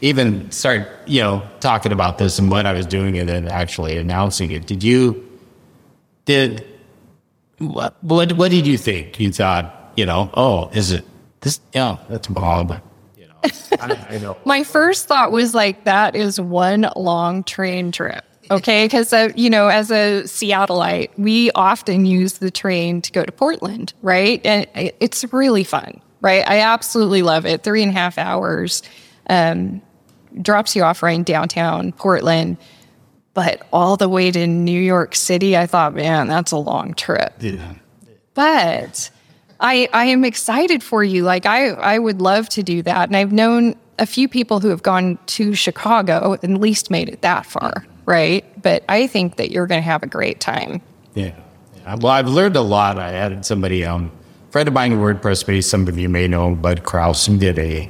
even 0.00 0.50
start, 0.50 0.86
you 1.06 1.20
know, 1.20 1.42
talking 1.60 1.92
about 1.92 2.18
this 2.18 2.38
and 2.38 2.50
what 2.50 2.66
I 2.66 2.72
was 2.72 2.86
doing 2.86 3.18
and 3.18 3.28
then 3.28 3.48
actually 3.48 3.96
announcing 3.98 4.50
it, 4.52 4.66
did 4.66 4.82
you, 4.82 5.28
did, 6.24 6.64
what, 7.58 8.02
what, 8.02 8.32
what 8.32 8.50
did 8.50 8.66
you 8.66 8.78
think? 8.78 9.18
You 9.20 9.32
thought, 9.32 9.92
you 9.96 10.06
know, 10.06 10.30
oh, 10.34 10.68
is 10.72 10.92
it 10.92 11.04
this? 11.40 11.60
Yeah, 11.74 11.98
that's 12.08 12.26
Bob. 12.28 12.80
You 13.16 13.26
know, 13.26 13.34
I, 13.80 14.06
I 14.10 14.18
know. 14.18 14.36
My 14.44 14.64
first 14.64 15.06
thought 15.06 15.32
was 15.32 15.54
like 15.54 15.84
that 15.84 16.16
is 16.16 16.40
one 16.40 16.88
long 16.96 17.44
train 17.44 17.92
trip. 17.92 18.24
Okay, 18.50 18.86
because 18.86 19.12
uh, 19.12 19.28
you 19.36 19.50
know, 19.50 19.68
as 19.68 19.90
a 19.90 20.22
Seattleite, 20.22 21.10
we 21.18 21.50
often 21.50 22.06
use 22.06 22.34
the 22.34 22.50
train 22.50 23.02
to 23.02 23.12
go 23.12 23.22
to 23.22 23.32
Portland, 23.32 23.92
right? 24.00 24.40
And 24.44 24.66
it's 24.74 25.30
really 25.32 25.64
fun, 25.64 26.00
right? 26.22 26.48
I 26.48 26.60
absolutely 26.60 27.22
love 27.22 27.44
it. 27.44 27.62
Three 27.62 27.82
and 27.82 27.90
a 27.90 27.94
half 27.94 28.16
hours 28.16 28.82
um, 29.28 29.82
drops 30.40 30.74
you 30.74 30.82
off 30.82 31.02
right 31.02 31.16
in 31.16 31.24
downtown 31.24 31.92
Portland, 31.92 32.56
but 33.38 33.62
all 33.72 33.96
the 33.96 34.08
way 34.08 34.32
to 34.32 34.48
New 34.48 34.80
York 34.80 35.14
City, 35.14 35.56
I 35.56 35.66
thought, 35.66 35.94
man, 35.94 36.26
that's 36.26 36.50
a 36.50 36.56
long 36.56 36.92
trip 36.94 37.32
Yeah. 37.38 37.74
but 38.34 39.10
I 39.60 39.88
I 39.92 40.06
am 40.06 40.24
excited 40.24 40.82
for 40.82 41.04
you. 41.04 41.22
Like 41.22 41.46
I 41.46 41.68
I 41.68 42.00
would 42.00 42.20
love 42.20 42.48
to 42.50 42.64
do 42.64 42.82
that, 42.82 43.08
and 43.08 43.16
I've 43.16 43.30
known 43.32 43.76
a 44.00 44.06
few 44.06 44.26
people 44.28 44.58
who 44.58 44.70
have 44.70 44.82
gone 44.82 45.18
to 45.36 45.54
Chicago 45.54 46.36
and 46.42 46.54
at 46.56 46.60
least 46.60 46.90
made 46.90 47.08
it 47.08 47.22
that 47.22 47.46
far, 47.46 47.86
right? 48.06 48.44
But 48.60 48.82
I 48.88 49.06
think 49.06 49.36
that 49.36 49.52
you're 49.52 49.68
going 49.68 49.82
to 49.82 49.90
have 49.92 50.02
a 50.02 50.08
great 50.08 50.40
time. 50.40 50.80
Yeah. 51.14 51.32
yeah. 51.76 51.94
Well, 51.94 52.12
I've 52.12 52.28
learned 52.28 52.56
a 52.56 52.60
lot. 52.60 52.98
I 52.98 53.10
had 53.10 53.46
somebody, 53.46 53.84
um, 53.84 54.10
friend 54.50 54.66
of 54.68 54.74
mine 54.74 54.90
in 54.92 54.98
WordPress 54.98 55.38
space, 55.38 55.68
some 55.68 55.86
of 55.86 55.96
you 55.96 56.08
may 56.08 56.26
know 56.26 56.54
Bud 56.56 56.82
Kraus, 56.82 57.26
who 57.26 57.38
did 57.38 57.56
a 57.58 57.88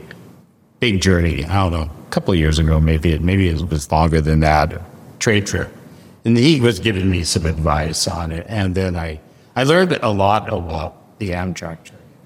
big 0.80 1.00
journey. 1.00 1.44
I 1.44 1.54
don't 1.54 1.72
know, 1.72 1.90
a 2.06 2.10
couple 2.10 2.32
of 2.34 2.38
years 2.38 2.58
ago, 2.58 2.80
maybe 2.80 3.18
maybe 3.18 3.48
it 3.48 3.70
was 3.70 3.90
longer 3.90 4.20
than 4.20 4.40
that. 4.40 4.80
Trade 5.18 5.46
trip, 5.46 5.68
and 6.24 6.36
he 6.36 6.60
was 6.60 6.78
giving 6.78 7.10
me 7.10 7.24
some 7.24 7.46
advice 7.46 8.06
on 8.06 8.32
it, 8.32 8.46
and 8.48 8.74
then 8.74 8.96
I 8.96 9.20
I 9.56 9.64
learned 9.64 9.92
a 10.02 10.10
lot 10.10 10.52
about 10.52 11.18
the 11.18 11.30
Amtrak. 11.30 11.78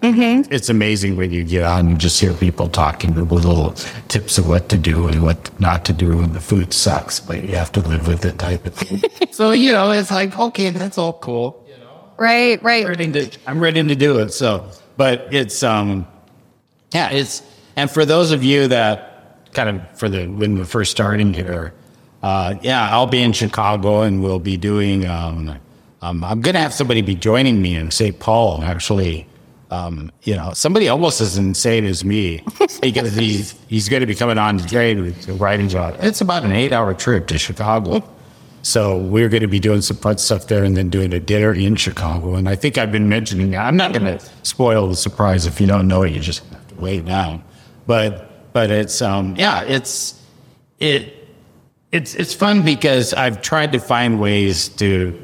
Mm-hmm. 0.03 0.53
It's 0.53 0.69
amazing 0.69 1.17
when 1.17 1.31
you 1.31 1.45
get 1.45 1.63
on 1.63 1.87
and 1.87 1.99
just 1.99 2.21
hear 2.21 2.35
people 2.35 2.69
talking 2.69 3.15
with 3.15 3.31
little 3.31 3.71
tips 4.09 4.37
of 4.37 4.49
what 4.49 4.69
to 4.71 4.77
do 4.77 5.07
and 5.07 5.23
what 5.23 5.61
not 5.61 5.85
to 5.85 5.93
do, 5.93 6.21
and 6.21 6.35
the 6.35 6.41
food 6.41 6.73
sucks, 6.75 7.21
but 7.21 7.43
you 7.45 7.55
have 7.55 7.71
to 7.73 7.81
live 7.81 8.09
with 8.09 8.25
it 8.25 8.39
type 8.39 8.67
of 8.67 8.75
thing. 8.75 9.03
so 9.31 9.53
you 9.53 9.73
know, 9.73 9.93
it's 9.93 10.11
like 10.11 10.39
okay, 10.39 10.71
that's 10.71 10.99
all 10.99 11.15
cool. 11.15 11.63
Right, 12.19 12.63
right. 12.63 12.85
I'm 12.85 12.89
ready 12.91 13.13
to, 13.13 13.39
I'm 13.47 13.61
ready 13.61 13.83
to 13.83 13.95
do 13.95 14.19
it. 14.19 14.31
So, 14.31 14.69
but 14.97 15.29
it's 15.33 15.63
um, 15.63 16.07
yeah, 16.93 17.11
it's 17.11 17.43
and 17.77 17.91
for 17.91 18.05
those 18.05 18.33
of 18.33 18.45
you 18.45 18.69
that 18.69 19.53
kind 19.55 19.69
of 19.69 19.99
for 19.99 20.09
the 20.09 20.27
when 20.27 20.59
we're 20.59 20.65
first 20.65 20.91
starting 20.91 21.33
here, 21.33 21.73
uh, 22.23 22.55
yeah, 22.63 22.89
I'll 22.91 23.07
be 23.07 23.23
in 23.23 23.33
Chicago 23.33 24.03
and 24.03 24.23
we'll 24.23 24.39
be 24.39 24.57
doing. 24.57 25.07
Um, 25.07 25.59
um, 26.01 26.25
I'm 26.25 26.41
going 26.41 26.55
to 26.55 26.61
have 26.61 26.73
somebody 26.73 27.01
be 27.03 27.15
joining 27.15 27.63
me 27.63 27.77
in 27.77 27.91
St. 27.91 28.19
Paul. 28.19 28.63
Actually, 28.63 29.27
um, 29.71 30.13
you 30.23 30.37
know, 30.37 30.53
somebody 30.53 30.89
almost 30.89 31.21
as 31.21 31.39
insane 31.39 31.85
as 31.85 32.05
me 32.05 32.45
because 32.83 33.15
he's 33.15 33.59
he's 33.69 33.89
going 33.89 34.01
to 34.01 34.07
be 34.07 34.15
coming 34.15 34.39
on 34.39 34.59
to 34.59 34.67
train 34.67 35.03
with 35.03 35.29
writing 35.41 35.69
job. 35.69 35.97
It's 36.01 36.21
about 36.21 36.45
an 36.45 36.53
eight 36.53 36.73
hour 36.73 36.95
trip 36.95 37.27
to 37.29 37.39
Chicago. 37.39 38.03
So 38.63 38.97
we're 38.97 39.29
going 39.29 39.43
to 39.43 39.49
be 39.49 39.59
doing 39.59 39.83
some 39.83 39.97
fun 39.97 40.19
stuff 40.19 40.47
there 40.47 40.63
and 40.63 40.77
then 40.77 40.89
doing 40.89 41.13
a 41.13 41.19
dinner 41.19 41.53
in 41.53 41.75
Chicago. 41.75 42.37
And 42.37 42.49
I 42.49 42.55
think 42.55 42.79
I've 42.79 42.93
been 42.93 43.09
mentioning, 43.09 43.57
I'm 43.57 43.77
not 43.77 43.93
going 43.93 44.19
to 44.19 44.25
spoil 44.45 44.87
the 44.87 44.95
surprise. 44.95 45.47
If 45.47 45.61
you 45.61 45.67
don't 45.67 45.89
know 45.89 46.03
it, 46.03 46.13
you 46.13 46.21
just 46.21 46.45
have 46.47 46.69
to 46.69 46.75
wait 46.77 47.05
now. 47.05 47.43
But, 47.89 48.53
but 48.53 48.71
it's, 48.71 49.03
um, 49.03 49.35
yeah, 49.37 49.63
it's, 49.63 50.23
it, 50.79 51.22
it's, 51.93 52.15
it's 52.15 52.35
fun 52.35 52.63
because 52.63 53.13
I've 53.15 53.43
tried 53.43 53.73
to 53.73 53.79
find 53.79 54.21
ways 54.21 54.69
to, 54.71 55.19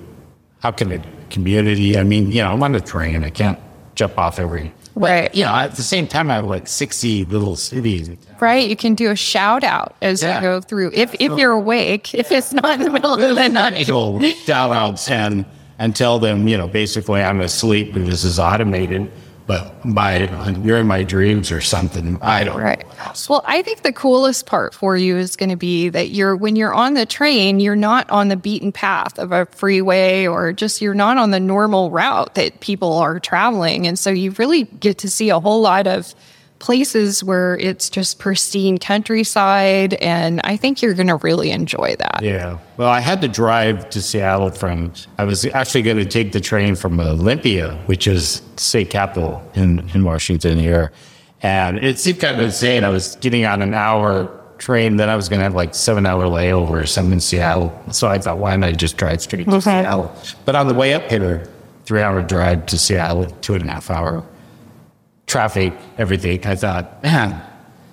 how 0.60 0.70
can 0.70 0.92
it, 0.92 1.02
community, 1.30 1.98
I 1.98 2.02
mean, 2.04 2.30
you 2.30 2.42
know, 2.42 2.52
I'm 2.52 2.62
on 2.62 2.74
a 2.74 2.80
train. 2.80 3.24
I 3.24 3.30
can't 3.30 3.58
jump 3.94 4.16
off 4.18 4.38
every 4.38 4.72
Right. 4.94 5.32
you 5.32 5.44
know, 5.44 5.54
at 5.54 5.76
the 5.76 5.82
same 5.82 6.08
time, 6.08 6.28
I 6.30 6.34
have 6.34 6.46
like 6.46 6.66
60 6.66 7.24
little 7.26 7.54
cities. 7.54 8.10
Right. 8.40 8.68
You 8.68 8.74
can 8.74 8.94
do 8.96 9.10
a 9.10 9.16
shout 9.16 9.62
out 9.62 9.94
as 10.02 10.22
Yeah. 10.22 10.36
you 10.36 10.40
go 10.42 10.60
through. 10.60 10.90
If 10.92 11.14
if 11.20 11.38
you're 11.38 11.52
awake, 11.52 12.14
if 12.22 12.32
it's 12.32 12.52
not 12.52 12.64
in 12.78 12.80
the 12.80 12.90
middle 12.90 13.14
of 13.14 13.20
the 13.20 13.48
night. 13.48 13.86
Shout 13.86 14.72
outs 14.72 15.08
and, 15.08 15.44
and 15.78 15.94
tell 15.94 16.18
them, 16.18 16.48
you 16.48 16.58
know, 16.58 16.66
basically 16.66 17.22
I'm 17.22 17.40
asleep 17.40 17.94
and 17.94 18.06
this 18.08 18.24
is 18.24 18.40
automated, 18.40 19.08
but 19.48 19.82
my, 19.82 20.50
you're 20.62 20.76
in 20.76 20.86
my 20.86 21.02
dreams 21.02 21.50
or 21.50 21.62
something. 21.62 22.18
I 22.20 22.44
don't 22.44 22.60
Right. 22.60 22.84
Well, 23.30 23.42
I 23.46 23.62
think 23.62 23.80
the 23.80 23.94
coolest 23.94 24.44
part 24.44 24.74
for 24.74 24.94
you 24.94 25.16
is 25.16 25.36
going 25.36 25.48
to 25.48 25.56
be 25.56 25.88
that 25.88 26.10
you're 26.10 26.36
when 26.36 26.54
you're 26.54 26.74
on 26.74 26.92
the 26.92 27.06
train, 27.06 27.58
you're 27.58 27.74
not 27.74 28.10
on 28.10 28.28
the 28.28 28.36
beaten 28.36 28.72
path 28.72 29.18
of 29.18 29.32
a 29.32 29.46
freeway 29.46 30.26
or 30.26 30.52
just 30.52 30.82
you're 30.82 30.92
not 30.92 31.16
on 31.16 31.30
the 31.30 31.40
normal 31.40 31.90
route 31.90 32.34
that 32.34 32.60
people 32.60 32.92
are 32.98 33.18
traveling. 33.18 33.86
And 33.86 33.98
so 33.98 34.10
you 34.10 34.32
really 34.32 34.64
get 34.64 34.98
to 34.98 35.08
see 35.08 35.30
a 35.30 35.40
whole 35.40 35.62
lot 35.62 35.86
of 35.86 36.14
places 36.58 37.22
where 37.22 37.56
it's 37.58 37.88
just 37.88 38.18
pristine 38.18 38.78
countryside 38.78 39.94
and 39.94 40.40
I 40.44 40.56
think 40.56 40.82
you're 40.82 40.94
going 40.94 41.08
to 41.08 41.16
really 41.16 41.50
enjoy 41.50 41.96
that. 41.96 42.20
Yeah. 42.22 42.58
Well, 42.76 42.88
I 42.88 43.00
had 43.00 43.20
to 43.22 43.28
drive 43.28 43.90
to 43.90 44.02
Seattle 44.02 44.50
from, 44.50 44.92
I 45.18 45.24
was 45.24 45.44
actually 45.46 45.82
going 45.82 45.98
to 45.98 46.04
take 46.04 46.32
the 46.32 46.40
train 46.40 46.74
from 46.74 46.98
Olympia, 47.00 47.76
which 47.86 48.06
is 48.06 48.42
state 48.56 48.90
capital 48.90 49.42
in, 49.54 49.88
in 49.94 50.04
Washington 50.04 50.58
here. 50.58 50.92
And 51.42 51.78
it 51.78 51.98
seemed 51.98 52.20
kind 52.20 52.36
of 52.36 52.44
insane. 52.44 52.82
I 52.84 52.88
was 52.88 53.16
getting 53.16 53.44
on 53.44 53.62
an 53.62 53.74
hour 53.74 54.34
train, 54.58 54.96
then 54.96 55.08
I 55.08 55.14
was 55.14 55.28
going 55.28 55.38
to 55.38 55.44
have 55.44 55.54
like 55.54 55.74
seven 55.74 56.04
hour 56.04 56.24
layover 56.24 56.82
or 56.82 56.86
something 56.86 57.12
in 57.12 57.20
Seattle. 57.20 57.72
So 57.92 58.08
I 58.08 58.18
thought, 58.18 58.38
why 58.38 58.56
not 58.56 58.76
just 58.76 58.96
drive 58.96 59.22
straight 59.22 59.44
to 59.44 59.50
mm-hmm. 59.50 59.60
Seattle? 59.60 60.12
But 60.44 60.56
on 60.56 60.66
the 60.66 60.74
way 60.74 60.94
up 60.94 61.08
here, 61.08 61.48
three 61.84 62.02
hour 62.02 62.22
drive 62.22 62.66
to 62.66 62.78
Seattle, 62.78 63.26
two 63.26 63.54
and 63.54 63.68
a 63.68 63.72
half 63.72 63.90
hour 63.90 64.24
traffic, 65.28 65.72
everything. 65.96 66.44
I 66.44 66.56
thought, 66.56 67.02
man, 67.02 67.40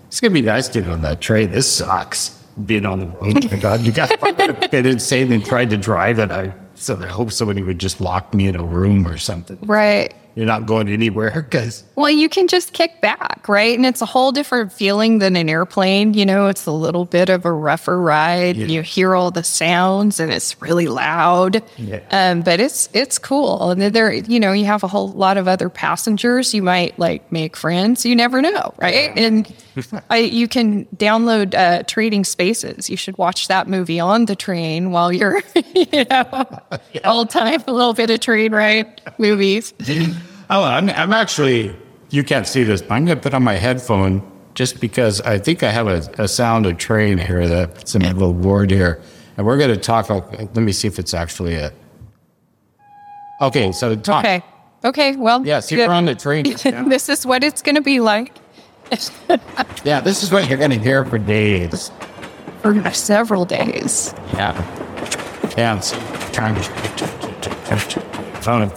it's 0.07 0.19
gonna 0.19 0.33
be 0.33 0.41
nice 0.41 0.67
to 0.69 0.81
get 0.81 0.89
on 0.89 1.01
that 1.03 1.21
train. 1.21 1.51
This 1.51 1.71
sucks. 1.71 2.41
Being 2.65 2.85
on 2.85 2.99
the 3.01 3.05
oh 3.19 3.25
my 3.51 3.59
god, 3.59 3.81
you 3.81 3.91
got 3.91 4.17
bit 4.71 4.85
insane 4.85 5.31
and 5.33 5.45
tried 5.45 5.69
to 5.71 5.77
drive 5.77 6.19
it. 6.19 6.31
I 6.31 6.53
so 6.75 6.97
I 6.97 7.07
hope 7.07 7.31
somebody 7.31 7.61
would 7.61 7.79
just 7.79 7.99
lock 7.99 8.33
me 8.33 8.47
in 8.47 8.55
a 8.55 8.63
room 8.63 9.07
or 9.07 9.17
something. 9.17 9.57
Right. 9.61 10.13
You're 10.35 10.45
not 10.45 10.65
going 10.65 10.89
anywhere 10.89 11.31
because 11.31 11.83
Well, 11.95 12.09
you 12.09 12.27
can 12.27 12.47
just 12.47 12.73
kick 12.73 12.99
back, 13.01 13.47
right? 13.47 13.75
And 13.75 13.85
it's 13.85 14.01
a 14.01 14.05
whole 14.05 14.33
different 14.33 14.73
feeling 14.73 15.19
than 15.19 15.37
an 15.37 15.47
airplane. 15.47 16.13
You 16.13 16.25
know, 16.25 16.47
it's 16.47 16.65
a 16.65 16.71
little 16.71 17.05
bit 17.05 17.29
of 17.29 17.45
a 17.45 17.51
rougher 17.51 17.99
ride. 17.99 18.57
You 18.57 18.81
hear 18.81 19.15
all 19.15 19.31
the 19.31 19.43
sounds 19.43 20.19
and 20.19 20.33
it's 20.33 20.61
really 20.61 20.87
loud. 20.87 21.63
Yeah. 21.77 22.01
Um, 22.11 22.41
but 22.41 22.59
it's 22.59 22.89
it's 22.93 23.17
cool. 23.17 23.71
And 23.71 23.81
there, 23.81 24.11
you 24.11 24.39
know, 24.39 24.51
you 24.51 24.65
have 24.65 24.83
a 24.83 24.87
whole 24.87 25.09
lot 25.09 25.37
of 25.37 25.47
other 25.47 25.69
passengers. 25.69 26.53
You 26.53 26.63
might 26.63 26.99
like 26.99 27.31
make 27.31 27.55
friends. 27.55 28.05
You 28.05 28.15
never 28.15 28.41
know, 28.41 28.73
right? 28.77 29.11
And 29.15 29.51
I, 30.09 30.17
you 30.17 30.47
can 30.49 30.85
download 30.97 31.53
uh, 31.53 31.83
Trading 31.83 32.25
Spaces. 32.25 32.89
You 32.89 32.97
should 32.97 33.17
watch 33.17 33.47
that 33.47 33.67
movie 33.69 33.99
on 34.01 34.25
the 34.25 34.35
train 34.35 34.91
while 34.91 35.13
you're, 35.13 35.41
you 35.73 36.05
know, 36.09 36.45
all 37.05 37.25
time 37.25 37.63
a 37.67 37.71
little 37.71 37.93
bit 37.93 38.09
of 38.09 38.19
train 38.19 38.51
ride 38.51 39.01
movies. 39.17 39.73
Oh, 40.49 40.63
I'm, 40.63 40.89
I'm 40.89 41.13
actually, 41.13 41.75
you 42.09 42.23
can't 42.23 42.47
see 42.47 42.63
this, 42.63 42.81
but 42.81 42.91
I'm 42.91 43.05
going 43.05 43.17
to 43.17 43.21
put 43.23 43.33
on 43.33 43.43
my 43.43 43.55
headphone 43.55 44.21
just 44.53 44.79
because 44.79 45.21
I 45.21 45.37
think 45.39 45.63
I 45.63 45.71
have 45.71 45.87
a, 45.87 46.07
a 46.23 46.27
sound 46.27 46.65
of 46.65 46.77
train 46.77 47.17
here 47.17 47.47
that's 47.47 47.95
in 47.95 48.03
my 48.03 48.11
little 48.11 48.33
board 48.33 48.71
here. 48.71 49.01
And 49.37 49.45
we're 49.45 49.57
going 49.57 49.71
to 49.71 49.77
talk, 49.77 50.09
uh, 50.09 50.21
let 50.37 50.55
me 50.57 50.71
see 50.71 50.87
if 50.87 50.97
it's 50.99 51.13
actually 51.13 51.55
it. 51.55 51.73
Okay, 53.41 53.71
so 53.71 53.95
talk. 53.95 54.23
Okay. 54.23 54.41
Okay. 54.85 55.15
Well, 55.15 55.45
Yeah, 55.45 55.59
see, 55.59 55.75
good. 55.75 55.87
we're 55.89 55.93
on 55.95 56.05
the 56.05 56.15
train. 56.15 56.45
Yeah. 56.63 56.83
this 56.83 57.09
is 57.09 57.25
what 57.25 57.43
it's 57.43 57.61
going 57.61 57.75
to 57.75 57.81
be 57.81 57.99
like 57.99 58.31
yeah, 59.83 59.99
this 59.99 60.21
is 60.21 60.31
what 60.31 60.47
you're 60.47 60.59
going 60.59 60.71
to 60.71 60.77
hear 60.77 61.03
for 61.05 61.17
days. 61.17 61.91
for 62.61 62.91
several 62.91 63.45
days. 63.45 64.13
Yeah. 64.33 64.53
Yeah, 65.57 65.77
it's 65.77 65.91
trying 66.31 66.55
to. 66.55 66.61
Phone. 68.41 68.69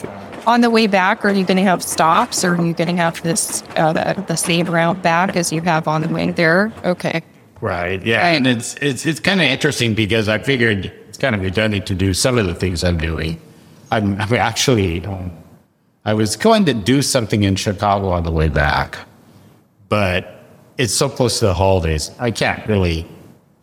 On 0.48 0.62
the 0.62 0.70
way 0.70 0.86
back, 0.86 1.26
are 1.26 1.30
you 1.30 1.44
going 1.44 1.58
to 1.58 1.62
have 1.62 1.82
stops 1.82 2.42
or 2.42 2.54
are 2.54 2.64
you 2.64 2.72
going 2.72 2.88
to 2.88 2.96
have 2.96 3.22
this 3.22 3.62
uh, 3.76 3.92
the, 3.92 4.24
the 4.28 4.36
same 4.36 4.66
route 4.66 5.02
back 5.02 5.36
as 5.36 5.52
you 5.52 5.60
have 5.60 5.86
on 5.86 6.00
the 6.00 6.08
way 6.08 6.30
there? 6.30 6.72
Okay. 6.84 7.22
Right. 7.60 8.04
Yeah. 8.04 8.22
Right. 8.22 8.36
And 8.36 8.46
it's 8.46 8.74
it's 8.76 9.04
it's 9.04 9.20
kind 9.20 9.40
of 9.40 9.46
interesting 9.46 9.92
because 9.94 10.26
I 10.26 10.38
figured 10.38 10.86
it's 11.08 11.18
kind 11.18 11.34
of 11.34 11.42
redundant 11.42 11.86
to 11.88 11.94
do 11.94 12.14
some 12.14 12.38
of 12.38 12.46
the 12.46 12.54
things 12.54 12.82
I'm 12.82 12.96
doing. 12.96 13.38
I'm, 13.90 14.18
I'm 14.18 14.32
actually 14.34 15.04
um, 15.04 15.30
I 16.06 16.14
was 16.14 16.34
going 16.36 16.64
to 16.64 16.72
do 16.72 17.02
something 17.02 17.42
in 17.42 17.54
Chicago 17.54 18.08
on 18.08 18.22
the 18.22 18.32
way 18.32 18.48
back, 18.48 18.96
but 19.90 20.44
it's 20.78 20.94
so 20.94 21.10
close 21.10 21.40
to 21.40 21.46
the 21.46 21.54
holidays. 21.54 22.10
I 22.18 22.30
can't 22.30 22.66
really 22.66 23.06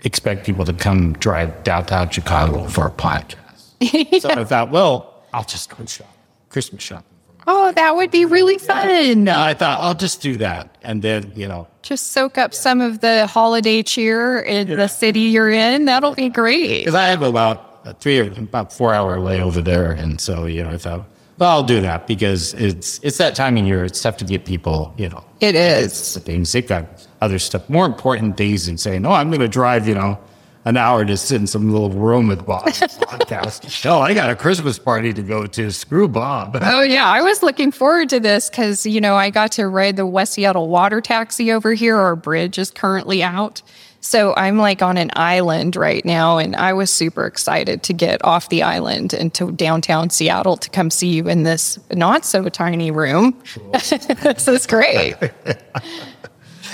expect 0.04 0.46
people 0.46 0.66
to 0.66 0.74
come 0.74 1.14
drive 1.14 1.64
downtown 1.64 2.10
Chicago 2.10 2.68
for 2.68 2.86
a 2.86 2.92
podcast. 2.92 3.42
So 4.22 4.30
I 4.30 4.44
thought, 4.44 4.70
well, 4.70 5.24
I'll 5.34 5.44
just 5.44 5.76
go 5.76 5.84
shop, 5.86 6.08
Christmas 6.56 6.82
shopping. 6.84 7.04
Oh, 7.48 7.74
that 7.74 7.98
would 7.98 8.12
be 8.12 8.24
really 8.24 8.58
fun. 8.58 9.28
I 9.28 9.54
thought 9.54 9.82
I'll 9.82 9.94
just 9.94 10.22
do 10.22 10.38
that, 10.38 10.78
and 10.84 11.02
then 11.02 11.34
you 11.36 11.50
know 11.50 11.68
Just 11.82 12.14
soak 12.14 12.38
up 12.38 12.54
some 12.54 12.80
of 12.80 13.02
the 13.02 13.28
holiday 13.28 13.84
cheer 13.84 14.40
in 14.40 14.70
the 14.70 14.88
city 14.88 15.20
you're 15.36 15.52
in. 15.52 15.84
That'll 15.84 16.16
be 16.16 16.30
great. 16.30 16.80
Because 16.86 16.96
I 16.96 17.08
have 17.08 17.24
about 17.24 17.82
a 17.84 17.94
three 17.94 18.20
or 18.22 18.32
about 18.32 18.72
four 18.72 18.94
hour 18.94 19.18
layover 19.18 19.62
there, 19.62 19.92
and 19.92 20.22
so 20.22 20.46
you 20.46 20.64
know 20.64 20.70
I 20.70 20.78
thought, 20.78 21.06
well, 21.38 21.50
I'll 21.50 21.64
do 21.76 21.82
that 21.82 22.08
because 22.08 22.54
it's 22.54 23.02
it's 23.04 23.18
that 23.18 23.36
time 23.36 23.58
of 23.58 23.66
year. 23.68 23.84
It's 23.84 24.02
tough 24.02 24.16
to 24.18 24.26
get 24.26 24.46
people, 24.46 24.94
you 24.98 25.10
know, 25.10 25.22
It 25.42 25.56
is. 25.56 26.14
the 26.14 26.22
things 26.22 26.54
they've 26.54 26.66
got 26.66 26.86
other 27.20 27.38
stuff, 27.38 27.68
more 27.70 27.86
important 27.86 28.38
things 28.38 28.66
than 28.68 28.78
saying, 28.78 29.06
oh, 29.06 29.12
I'm 29.12 29.30
going 29.30 29.42
to 29.42 29.50
drive, 29.50 29.90
you 29.90 29.96
know, 29.96 30.18
an 30.66 30.78
hour 30.78 31.06
to 31.06 31.16
sit 31.16 31.40
in 31.40 31.48
some 31.48 31.72
little 31.72 31.92
room 31.92 32.28
with 32.28 32.46
Bob 32.46 32.66
podcast. 32.66 33.86
oh, 33.86 34.00
I 34.00 34.14
got 34.14 34.30
a 34.32 34.36
Christmas 34.36 34.80
party 34.80 35.14
to 35.14 35.22
go 35.22 35.46
to. 35.46 35.72
Screw 35.72 36.08
Bob. 36.08 36.58
Oh 36.62 36.82
yeah, 36.82 37.08
I 37.08 37.22
was 37.22 37.44
looking 37.44 37.72
forward 37.72 38.10
to 38.10 38.20
this 38.20 38.50
because 38.50 38.86
you 38.86 39.00
know 39.00 39.16
I 39.16 39.30
got 39.30 39.52
to 39.54 39.68
ride 39.68 39.96
the 39.96 40.06
West 40.06 40.34
Seattle 40.34 40.68
water 40.68 41.02
taxi 41.02 41.52
over 41.52 41.74
here. 41.74 41.96
Our 41.98 42.16
bridge 42.16 42.58
is 42.58 42.72
currently 42.72 43.22
out, 43.22 43.62
so 44.02 44.34
I'm 44.36 44.58
like 44.58 44.82
on 44.82 44.98
an 44.98 45.12
island 45.16 45.76
right 45.76 46.04
now, 46.04 46.38
and 46.40 46.56
I 46.56 46.74
was 46.74 46.92
super 46.92 47.26
excited 47.26 47.84
to 47.84 47.94
get 47.94 48.24
off 48.26 48.50
the 48.50 48.64
island 48.64 49.14
and 49.14 49.34
to 49.36 49.52
downtown 49.52 50.10
Seattle 50.10 50.58
to 50.58 50.70
come 50.70 50.90
see 50.90 51.10
you 51.10 51.28
in 51.28 51.44
this 51.44 51.80
not 51.92 52.26
so 52.26 52.50
tiny 52.50 52.90
room. 52.90 53.40
this 53.72 54.48
is 54.48 54.66
great. 54.68 55.16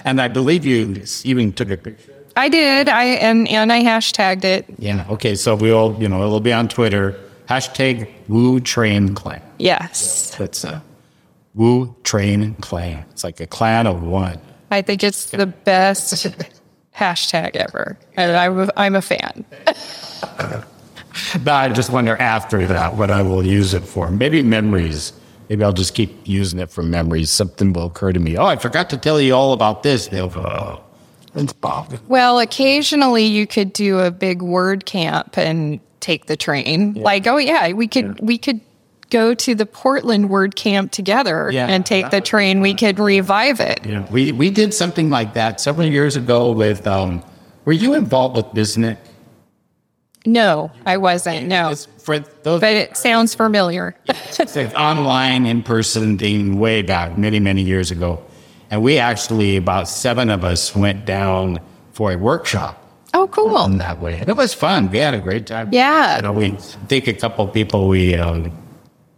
And 0.03 0.19
I 0.19 0.29
believe 0.29 0.65
you 0.65 1.03
even 1.24 1.53
took 1.53 1.69
a 1.69 1.77
picture. 1.77 2.21
I 2.35 2.50
did. 2.50 2.89
I 2.89 3.03
and 3.05 3.47
and 3.47 3.71
I 3.71 3.83
hashtagged 3.83 4.43
it. 4.43 4.65
Yeah. 4.77 5.05
Okay. 5.09 5.35
So 5.35 5.55
we'll, 5.55 5.95
you 6.00 6.07
know, 6.07 6.23
it'll 6.23 6.39
be 6.39 6.53
on 6.53 6.67
Twitter. 6.67 7.19
Hashtag 7.47 8.09
Woo 8.29 8.59
Train 8.59 9.13
Clan. 9.13 9.41
Yes. 9.59 10.35
That's 10.38 10.63
a 10.63 10.81
Woo 11.53 11.95
Train 12.03 12.55
Clan. 12.55 13.03
It's 13.11 13.23
like 13.23 13.39
a 13.41 13.47
clan 13.47 13.88
of 13.88 14.03
one. 14.03 14.39
I 14.71 14.81
think 14.81 15.03
it's 15.03 15.31
the 15.31 15.47
best 15.47 16.27
hashtag 16.95 17.57
ever. 17.57 17.97
And 18.15 18.38
I'm 18.38 18.59
a, 18.59 18.69
I'm 18.77 18.95
a 18.95 19.01
fan. 19.01 19.43
But 21.43 21.53
I 21.53 21.67
just 21.69 21.89
wonder 21.89 22.15
after 22.15 22.65
that 22.67 22.95
what 22.95 23.11
I 23.11 23.21
will 23.21 23.45
use 23.45 23.73
it 23.73 23.83
for. 23.83 24.09
Maybe 24.09 24.41
memories. 24.41 25.11
Maybe 25.50 25.61
I'll 25.65 25.73
just 25.73 25.93
keep 25.93 26.25
using 26.25 26.59
it 26.59 26.71
for 26.71 26.83
memories. 26.83 27.29
Something 27.29 27.73
will 27.73 27.88
occur 27.88 28.13
to 28.13 28.19
me. 28.19 28.38
Oh, 28.38 28.45
I 28.45 28.55
forgot 28.55 28.89
to 28.91 28.97
tell 28.97 29.19
you 29.19 29.33
all 29.33 29.51
about 29.51 29.83
this. 29.83 30.07
They'll 30.07 30.29
go, 30.29 30.41
oh, 30.41 30.81
it's 31.35 31.53
Bob. 31.53 31.93
Well, 32.07 32.39
occasionally 32.39 33.25
you 33.25 33.47
could 33.47 33.73
do 33.73 34.00
a 34.00 34.11
big 34.11 34.41
word 34.41 34.85
camp 34.85 35.38
and 35.38 35.79
take 36.00 36.25
the 36.25 36.35
train. 36.38 36.93
Like, 36.95 37.27
oh 37.27 37.38
yeah, 37.38 37.71
we 37.73 37.88
could 37.88 38.19
we 38.19 38.38
could 38.38 38.59
go 39.09 39.33
to 39.33 39.53
the 39.55 39.65
Portland 39.65 40.29
word 40.29 40.55
camp 40.55 40.91
together 40.91 41.50
Yeah. 41.51 41.67
and 41.67 41.85
take 41.85 42.09
the 42.11 42.21
train. 42.21 42.61
We 42.61 42.73
could 42.73 42.97
revive 42.97 43.59
it. 43.59 43.85
Yeah, 43.85 44.05
we, 44.09 44.31
we 44.31 44.50
did 44.50 44.73
something 44.73 45.09
like 45.09 45.33
that 45.33 45.59
several 45.59 45.88
years 45.88 46.15
ago 46.15 46.53
with, 46.53 46.88
um, 46.88 47.21
were 47.65 47.73
you 47.73 47.93
involved 47.93 48.38
with 48.38 48.45
Biznik? 48.47 48.97
No, 50.25 50.71
I 50.85 50.95
wasn't. 50.97 51.47
No. 51.47 51.73
For 51.97 52.19
those 52.19 52.61
But 52.61 52.73
it 52.73 52.95
sounds 52.95 53.35
familiar. 53.35 53.95
it's 54.07 54.55
an 54.55 54.73
online 54.75 55.45
in 55.45 55.61
person 55.63 56.17
thing 56.17 56.57
way 56.59 56.81
back 56.81 57.17
many 57.17 57.39
many 57.39 57.63
years 57.63 57.91
ago, 57.91 58.23
and 58.72 58.82
we 58.82 58.98
actually 58.98 59.58
about 59.58 59.88
seven 59.88 60.30
of 60.30 60.44
us 60.44 60.75
went 60.75 61.06
down 61.06 61.60
for 61.94 62.12
a 62.12 62.16
workshop 62.18 62.78
Oh, 63.13 63.28
cool. 63.28 63.66
in 63.66 63.78
that 63.80 64.00
way. 64.00 64.18
And 64.20 64.30
it 64.30 64.38
was 64.38 64.54
fun. 64.54 64.90
We 64.90 65.00
had 65.00 65.13
a 65.13 65.20
great 65.20 65.46
time. 65.46 65.68
Yeah. 65.74 66.16
you 66.16 66.22
know, 66.22 66.32
we 66.32 66.46
I 66.54 66.56
think 66.88 67.08
a 67.08 67.13
couple 67.13 67.46
of 67.46 67.54
people 67.54 67.90
we 67.90 68.16
um, 68.16 68.51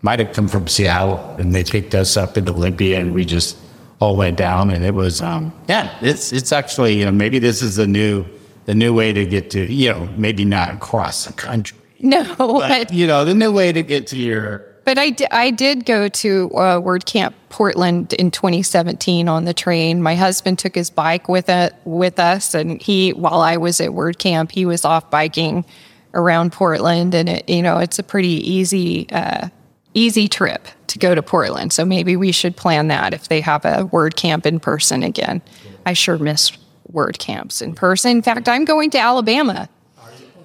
might 0.01 0.17
have 0.19 0.33
come 0.33 0.47
from 0.47 0.67
Seattle, 0.67 1.19
and 1.37 1.53
they 1.53 1.63
picked 1.63 1.93
us 1.93 2.17
up 2.17 2.35
in 2.35 2.49
Olympia, 2.49 2.99
and 2.99 3.13
we 3.13 3.23
just 3.23 3.55
all 4.01 4.15
went 4.17 4.35
down, 4.37 4.71
and 4.71 4.83
it 4.83 4.95
was 4.95 5.21
um, 5.21 5.53
yeah, 5.69 5.95
it's 6.01 6.33
it's 6.33 6.51
actually 6.51 6.97
you 6.97 7.05
know 7.05 7.11
maybe 7.11 7.37
this 7.39 7.61
is 7.61 7.75
the 7.75 7.85
new 7.87 8.25
the 8.65 8.73
new 8.73 8.93
way 8.95 9.13
to 9.13 9.25
get 9.27 9.51
to 9.51 9.71
you 9.71 9.91
know 9.93 10.09
maybe 10.17 10.43
not 10.43 10.73
across 10.73 11.25
the 11.25 11.33
country. 11.33 11.77
No, 11.99 12.23
But 12.37 12.67
but, 12.87 12.93
you 12.93 13.05
know 13.07 13.23
the 13.23 13.35
new 13.35 13.51
way 13.51 13.71
to 13.71 13.83
get 13.83 14.07
to 14.07 14.17
your 14.17 14.65
but 14.85 14.97
I, 14.97 15.09
di- 15.11 15.27
I 15.31 15.51
did 15.51 15.85
go 15.85 16.07
to 16.09 16.51
uh, 16.57 16.79
Word 16.79 17.05
Camp 17.05 17.35
Portland 17.49 18.13
in 18.13 18.31
2017 18.31 19.27
on 19.27 19.45
the 19.45 19.53
train. 19.53 20.01
My 20.01 20.15
husband 20.15 20.59
took 20.59 20.75
his 20.75 20.89
bike 20.89 21.29
with 21.29 21.49
it 21.49 21.73
with 21.85 22.19
us, 22.19 22.53
and 22.53 22.81
he 22.81 23.11
while 23.13 23.41
I 23.41 23.57
was 23.57 23.79
at 23.79 23.93
Word 23.93 24.19
Camp, 24.19 24.51
he 24.51 24.65
was 24.65 24.83
off 24.85 25.09
biking 25.09 25.65
around 26.13 26.51
Portland, 26.51 27.13
and 27.13 27.29
it, 27.29 27.49
you 27.49 27.61
know 27.61 27.77
it's 27.79 27.99
a 27.99 28.03
pretty 28.03 28.49
easy 28.49 29.07
uh, 29.11 29.49
easy 29.93 30.27
trip 30.27 30.67
to 30.87 30.99
go 30.99 31.13
to 31.15 31.21
Portland. 31.23 31.71
So 31.73 31.85
maybe 31.85 32.15
we 32.15 32.31
should 32.31 32.55
plan 32.55 32.87
that 32.89 33.13
if 33.13 33.27
they 33.27 33.41
have 33.41 33.65
a 33.65 33.85
Word 33.85 34.15
Camp 34.15 34.45
in 34.45 34.59
person 34.59 35.03
again. 35.03 35.41
I 35.85 35.93
sure 35.93 36.17
miss 36.17 36.51
Word 36.91 37.19
Camps 37.19 37.61
in 37.61 37.73
person. 37.75 38.11
In 38.11 38.21
fact, 38.21 38.47
I'm 38.49 38.65
going 38.65 38.89
to 38.91 38.99
Alabama. 38.99 39.69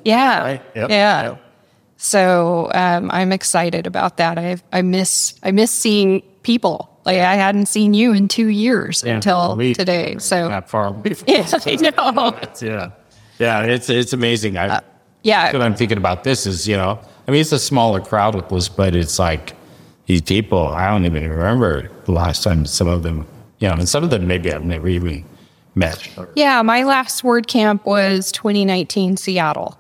Yeah, 0.05 0.41
Right. 0.43 0.63
Yep. 0.75 0.91
yeah. 0.91 1.23
Yep. 1.23 1.43
So 2.01 2.71
um, 2.75 3.11
I'm 3.13 3.33
excited 3.33 3.87
about 3.87 4.17
that. 4.19 4.39
I 4.39 4.57
I 4.73 4.83
miss 4.83 5.35
I 5.43 5.51
miss 5.51 5.71
seeing 5.71 6.23
people. 6.43 6.89
Like 7.05 7.19
I 7.19 7.35
hadn't 7.35 7.67
seen 7.67 7.93
you 7.93 8.13
in 8.13 8.29
two 8.29 8.47
years 8.49 9.03
until 9.03 9.57
we- 9.57 9.75
today. 9.75 10.17
So 10.19 10.49
not 10.49 10.71
far 10.71 10.87
away. 10.87 11.15
yeah. 11.27 11.47
Yeah, 12.63 12.91
yeah, 13.39 13.63
it's 13.63 13.91
it's 13.91 14.13
amazing. 14.13 14.57
I, 14.57 14.69
Uh, 14.69 14.81
Yeah, 15.23 15.53
what 15.53 15.63
I'm 15.63 15.75
thinking 15.75 15.99
about 15.99 16.23
this 16.23 16.47
is, 16.47 16.67
you 16.69 16.77
know, 16.77 16.99
I 17.27 17.31
mean, 17.33 17.41
it's 17.41 17.53
a 17.53 17.59
smaller 17.59 18.01
crowd 18.01 18.35
with 18.37 18.49
this, 18.49 18.69
but 18.69 18.95
it's 18.95 19.19
like 19.19 19.55
these 20.07 20.23
people. 20.23 20.69
I 20.69 20.91
don't 20.91 21.05
even 21.05 21.29
remember 21.29 21.91
the 22.05 22.13
last 22.13 22.45
time 22.45 22.65
some 22.67 22.87
of 22.89 23.03
them, 23.03 23.27
you 23.59 23.69
know, 23.69 23.75
and 23.75 23.89
some 23.89 24.05
of 24.05 24.11
them 24.11 24.27
maybe 24.29 24.53
I've 24.53 24.65
never 24.65 24.89
even 24.89 25.25
met. 25.75 25.99
yeah. 26.37 26.63
My 26.63 26.85
last 26.85 27.25
word 27.25 27.49
camp 27.49 27.85
was 27.85 28.31
2019 28.33 29.17
Seattle, 29.17 29.77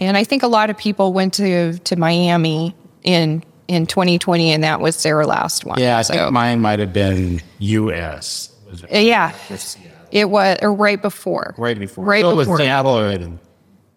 and 0.00 0.16
I 0.16 0.24
think 0.24 0.42
a 0.42 0.46
lot 0.48 0.70
of 0.70 0.76
people 0.78 1.12
went 1.12 1.34
to 1.34 1.78
to 1.78 1.96
Miami 1.96 2.74
in 3.02 3.42
in 3.68 3.86
2020, 3.86 4.52
and 4.52 4.64
that 4.64 4.80
was 4.80 5.02
their 5.02 5.24
last 5.24 5.64
one. 5.64 5.78
Yeah, 5.78 5.98
I 5.98 6.02
So, 6.02 6.14
think 6.14 6.32
mine 6.32 6.60
might 6.60 6.78
have 6.78 6.92
been 6.92 7.40
U.S. 7.58 8.50
It 8.90 9.04
yeah, 9.04 9.32
it 10.10 10.28
was 10.30 10.58
or 10.62 10.72
right 10.74 11.00
before, 11.00 11.54
right 11.58 11.78
before? 11.78 12.04
right 12.04 12.22
so 12.22 12.30
it 12.30 12.34
was 12.34 12.46
before. 12.46 12.58
Seattle 12.58 12.98
or 12.98 13.10
in- 13.10 13.38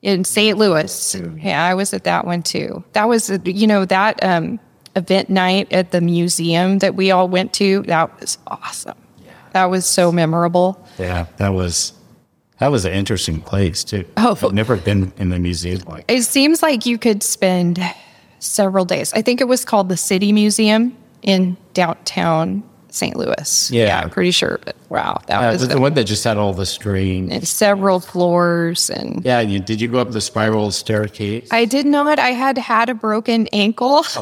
in 0.01 0.23
St. 0.23 0.55
Louis. 0.57 1.15
Yeah, 1.41 1.63
I 1.65 1.73
was 1.73 1.91
at 1.93 2.03
that 2.03 2.25
one 2.25 2.43
too. 2.43 2.83
That 2.93 3.07
was, 3.09 3.31
you 3.43 3.65
know, 3.65 3.85
that 3.85 4.23
um, 4.23 4.59
event 4.95 5.29
night 5.31 5.73
at 5.73 5.89
the 5.89 5.99
museum 5.99 6.77
that 6.79 6.93
we 6.93 7.09
all 7.09 7.27
went 7.27 7.53
to. 7.53 7.81
That 7.87 8.19
was 8.21 8.37
awesome. 8.45 8.97
Yeah. 9.25 9.31
That 9.53 9.65
was 9.71 9.87
so 9.87 10.11
memorable. 10.11 10.79
Yeah, 10.99 11.25
that 11.37 11.49
was 11.55 11.93
that 12.59 12.69
was 12.69 12.85
an 12.85 12.93
interesting 12.93 13.41
place 13.41 13.83
too. 13.83 14.05
Oh. 14.17 14.37
I've 14.41 14.53
never 14.53 14.77
been 14.77 15.11
in 15.17 15.29
the 15.29 15.39
museum 15.39 15.81
like. 15.87 16.05
It 16.07 16.23
seems 16.23 16.61
like 16.61 16.85
you 16.85 16.97
could 16.97 17.23
spend 17.23 17.79
several 18.39 18.85
days. 18.85 19.13
I 19.13 19.21
think 19.21 19.41
it 19.41 19.47
was 19.47 19.65
called 19.65 19.89
the 19.89 19.97
City 19.97 20.31
Museum 20.31 20.95
in 21.21 21.57
downtown 21.73 22.63
St. 22.95 23.15
Louis. 23.17 23.71
Yeah. 23.71 23.99
I'm 24.01 24.09
pretty 24.09 24.31
sure. 24.31 24.59
But 24.63 24.75
wow, 24.89 25.21
that 25.27 25.37
Uh, 25.43 25.51
was 25.51 25.67
the 25.67 25.79
one 25.79 25.93
that 25.95 26.05
just 26.05 26.23
had 26.23 26.37
all 26.37 26.53
the 26.53 26.65
strange. 26.65 27.31
and 27.31 27.45
several 27.47 27.99
floors 27.99 28.89
and 28.89 29.23
Yeah, 29.25 29.41
you, 29.41 29.59
did 29.59 29.81
you 29.81 29.87
go 29.89 29.99
up 29.99 30.11
the 30.11 30.21
spiral 30.21 30.71
staircase? 30.71 31.47
I 31.51 31.65
did 31.65 31.85
not. 31.85 32.19
I 32.19 32.29
had 32.29 32.57
had 32.57 32.89
a 32.89 32.93
broken 32.95 33.47
ankle. 33.53 34.03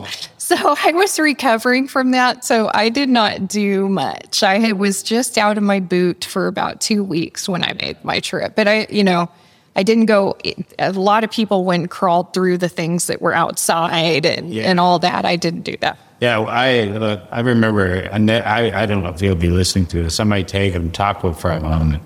So 0.43 0.57
I 0.83 0.91
was 0.91 1.17
recovering 1.19 1.87
from 1.87 2.11
that. 2.11 2.43
So 2.43 2.69
I 2.73 2.89
did 2.89 3.07
not 3.07 3.47
do 3.47 3.87
much. 3.87 4.43
I 4.43 4.59
had, 4.59 4.73
was 4.77 5.01
just 5.01 5.37
out 5.37 5.57
of 5.57 5.63
my 5.63 5.79
boot 5.79 6.25
for 6.25 6.47
about 6.47 6.81
two 6.81 7.01
weeks 7.01 7.47
when 7.47 7.63
I 7.63 7.71
made 7.81 8.03
my 8.03 8.19
trip. 8.19 8.53
But 8.53 8.67
I, 8.67 8.85
you 8.89 9.05
know, 9.05 9.29
I 9.77 9.83
didn't 9.83 10.07
go. 10.07 10.37
A 10.79 10.91
lot 10.91 11.23
of 11.23 11.31
people 11.31 11.63
went 11.63 11.89
crawled 11.91 12.33
through 12.33 12.57
the 12.57 12.67
things 12.67 13.07
that 13.07 13.21
were 13.21 13.33
outside 13.33 14.25
and, 14.25 14.53
Yeah. 14.53 14.63
and 14.69 14.81
all 14.81 14.99
that. 14.99 15.23
I 15.23 15.37
didn't 15.37 15.61
do 15.61 15.77
that. 15.79 15.97
Yeah, 16.23 16.39
I 16.39 16.87
uh, 16.87 17.27
I 17.31 17.41
remember. 17.41 17.85
and 17.85 18.31
I 18.31 18.83
I 18.83 18.85
don't 18.85 19.03
know 19.03 19.09
if 19.09 19.21
you'll 19.21 19.35
be 19.35 19.49
listening 19.49 19.87
to 19.87 20.03
this. 20.03 20.15
Somebody 20.15 20.45
take 20.45 20.71
him 20.71 20.89
talk 20.89 21.21
with 21.21 21.37
from 21.37 21.65
um, 21.65 21.99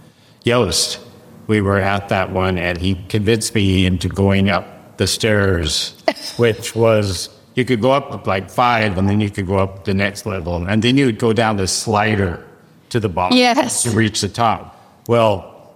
Yoast. 0.43 0.97
We 1.45 1.61
were 1.61 1.77
at 1.77 2.09
that 2.09 2.31
one, 2.31 2.57
and 2.57 2.79
he 2.79 2.95
convinced 3.09 3.53
me 3.53 3.85
into 3.85 4.09
going 4.09 4.49
up 4.49 4.97
the 4.97 5.05
stairs, 5.05 5.93
which 6.37 6.75
was 6.75 7.29
you 7.53 7.63
could 7.63 7.79
go 7.79 7.91
up 7.91 8.25
like 8.25 8.49
five, 8.49 8.97
and 8.97 9.07
then 9.07 9.21
you 9.21 9.29
could 9.29 9.45
go 9.45 9.59
up 9.59 9.83
the 9.85 9.93
next 9.93 10.25
level, 10.25 10.65
and 10.65 10.81
then 10.81 10.97
you 10.97 11.05
would 11.05 11.19
go 11.19 11.31
down 11.31 11.57
the 11.57 11.67
slider 11.67 12.43
to 12.89 12.99
the 12.99 13.09
bottom 13.09 13.37
Yes. 13.37 13.83
to 13.83 13.91
reach 13.91 14.21
the 14.21 14.29
top. 14.29 14.81
Well, 15.07 15.75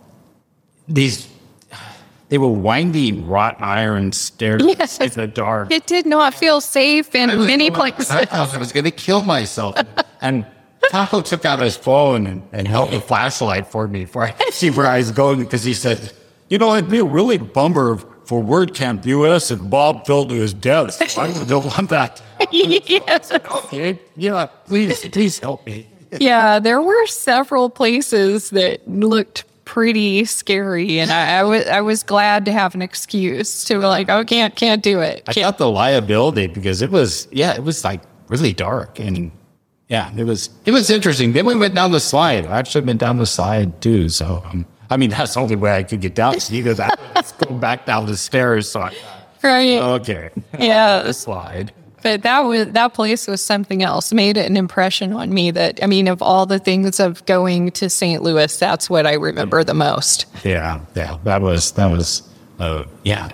these 0.87 1.29
they 2.31 2.37
were 2.37 2.47
winding 2.47 3.27
wrought 3.27 3.61
iron 3.61 4.13
stairs 4.13 4.63
Yes. 4.65 4.99
in 5.01 5.09
the 5.09 5.27
dark. 5.27 5.69
It 5.69 5.85
did 5.85 6.05
not 6.05 6.33
feel 6.33 6.61
safe 6.61 7.13
in 7.13 7.27
many 7.45 7.69
places. 7.69 8.09
I 8.09 8.23
thought 8.23 8.55
I 8.55 8.57
was 8.57 8.71
going 8.71 8.85
to 8.85 8.91
kill 8.91 9.21
myself. 9.23 9.75
And 10.23 10.45
Taco 10.91 11.21
took 11.21 11.45
out 11.45 11.59
his 11.59 11.75
phone 11.75 12.27
and, 12.27 12.43
and 12.53 12.67
held 12.67 12.91
the 12.91 13.01
flashlight 13.01 13.65
for 13.67 13.87
me 13.87 14.01
before 14.05 14.23
I 14.23 14.31
could 14.31 14.53
see 14.53 14.69
where 14.69 14.85
I 14.85 14.97
was 14.99 15.11
going 15.11 15.39
because 15.39 15.63
he 15.63 15.73
said, 15.73 16.13
you 16.47 16.57
know, 16.59 16.75
it'd 16.75 16.91
be 16.91 16.99
a 16.99 17.03
really 17.03 17.39
bummer 17.39 17.97
for 18.25 18.41
WordCamp 18.43 19.03
US 19.07 19.49
if 19.51 19.59
Bob 19.67 20.05
fell 20.05 20.25
to 20.27 20.35
his 20.35 20.53
death. 20.53 21.01
I 21.17 21.33
don't 21.45 21.65
want 21.65 21.89
that. 21.89 22.21
yes. 22.51 23.31
Okay, 23.31 23.99
yeah, 24.15 24.45
please, 24.67 24.99
please 25.09 25.39
help 25.39 25.65
me. 25.65 25.87
yeah, 26.19 26.59
there 26.59 26.81
were 26.83 27.07
several 27.07 27.69
places 27.71 28.51
that 28.51 28.87
looked 28.87 29.43
pretty 29.71 30.25
scary, 30.25 30.99
and 30.99 31.09
I, 31.11 31.39
I 31.39 31.43
was 31.43 31.65
I 31.67 31.79
was 31.79 32.03
glad 32.03 32.43
to 32.43 32.51
have 32.51 32.75
an 32.75 32.81
excuse 32.81 33.63
to 33.65 33.79
like, 33.79 34.09
oh, 34.09 34.25
can't 34.25 34.53
can't 34.53 34.83
do 34.83 34.99
it. 34.99 35.23
I 35.27 35.31
Can't. 35.33 35.45
got 35.45 35.57
the 35.57 35.69
liability 35.71 36.47
because 36.47 36.81
it 36.81 36.91
was, 36.91 37.29
yeah, 37.31 37.53
it 37.55 37.63
was 37.63 37.85
like 37.85 38.01
really 38.27 38.51
dark 38.51 38.99
and 38.99 39.31
yeah, 39.87 40.11
it 40.17 40.25
was, 40.25 40.49
it 40.65 40.71
was 40.71 40.89
interesting. 40.89 41.31
Then 41.31 41.45
we 41.45 41.55
went 41.55 41.73
down 41.73 41.91
the 41.91 41.99
slide. 42.01 42.45
I 42.45 42.59
actually 42.59 42.85
went 42.85 42.99
down 42.99 43.17
the 43.17 43.25
slide 43.25 43.81
too. 43.81 44.09
So, 44.09 44.43
um, 44.45 44.65
I 44.89 44.97
mean, 44.97 45.09
that's 45.15 45.35
the 45.35 45.39
only 45.39 45.55
way 45.55 45.75
I 45.77 45.83
could 45.83 46.01
get 46.01 46.15
down. 46.15 46.33
That, 46.33 46.97
or 46.99 47.13
let's 47.15 47.31
go 47.31 47.53
back 47.55 47.85
down 47.85 48.05
the 48.07 48.17
stairs. 48.17 48.69
So, 48.69 48.81
I, 48.81 48.93
Right? 49.41 49.79
okay, 49.99 50.29
yeah, 50.59 51.01
the 51.01 51.13
slide. 51.13 51.71
But 52.01 52.23
that 52.23 52.41
was 52.41 52.67
that 52.71 52.93
place 52.93 53.27
was 53.27 53.41
something 53.43 53.83
else. 53.83 54.11
Made 54.13 54.37
an 54.37 54.57
impression 54.57 55.13
on 55.13 55.33
me. 55.33 55.51
That 55.51 55.81
I 55.83 55.87
mean, 55.87 56.07
of 56.07 56.21
all 56.21 56.45
the 56.45 56.59
things 56.59 56.99
of 56.99 57.25
going 57.25 57.71
to 57.71 57.89
St. 57.89 58.21
Louis, 58.21 58.57
that's 58.57 58.89
what 58.89 59.05
I 59.05 59.13
remember 59.13 59.63
the 59.63 59.73
most. 59.73 60.25
Yeah, 60.43 60.81
yeah, 60.95 61.17
that 61.23 61.41
was 61.41 61.71
that 61.73 61.91
was, 61.91 62.23
uh, 62.59 62.85
yeah. 63.03 63.29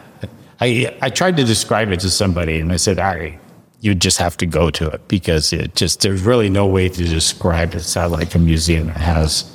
I 0.59 0.95
I 1.01 1.09
tried 1.09 1.37
to 1.37 1.43
describe 1.43 1.91
it 1.91 1.99
to 2.01 2.09
somebody, 2.09 2.59
and 2.59 2.71
I 2.71 2.77
said, 2.77 2.99
"I, 2.99 3.39
you 3.81 3.93
just 3.95 4.17
have 4.17 4.37
to 4.37 4.45
go 4.45 4.69
to 4.71 4.87
it 4.89 5.07
because 5.07 5.53
it 5.53 5.75
just 5.75 6.01
there's 6.01 6.23
really 6.23 6.49
no 6.49 6.65
way 6.65 6.89
to 6.89 7.03
describe 7.03 7.69
it. 7.69 7.77
It's 7.77 7.95
not 7.95 8.11
like 8.11 8.33
a 8.35 8.39
museum 8.39 8.87
that 8.87 8.97
has 8.97 9.51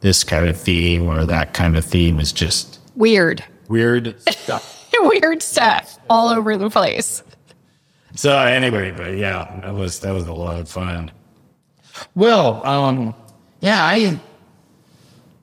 this 0.00 0.24
kind 0.24 0.48
of 0.48 0.56
theme 0.56 1.08
or 1.08 1.24
that 1.26 1.54
kind 1.54 1.76
of 1.76 1.84
theme. 1.84 2.20
Is 2.20 2.32
just 2.32 2.80
Weird, 2.94 3.44
weird 3.68 4.20
stuff." 4.28 4.78
weird 5.00 5.42
stuff 5.42 5.98
all 6.08 6.28
over 6.28 6.56
the 6.56 6.70
place. 6.70 7.22
So 8.14 8.38
anyway, 8.38 8.90
but 8.90 9.16
yeah, 9.16 9.60
that 9.62 9.74
was 9.74 10.00
that 10.00 10.12
was 10.12 10.26
a 10.26 10.32
lot 10.32 10.60
of 10.60 10.68
fun. 10.68 11.10
Well, 12.14 12.64
um, 12.66 13.14
yeah, 13.60 13.84
I 13.84 14.20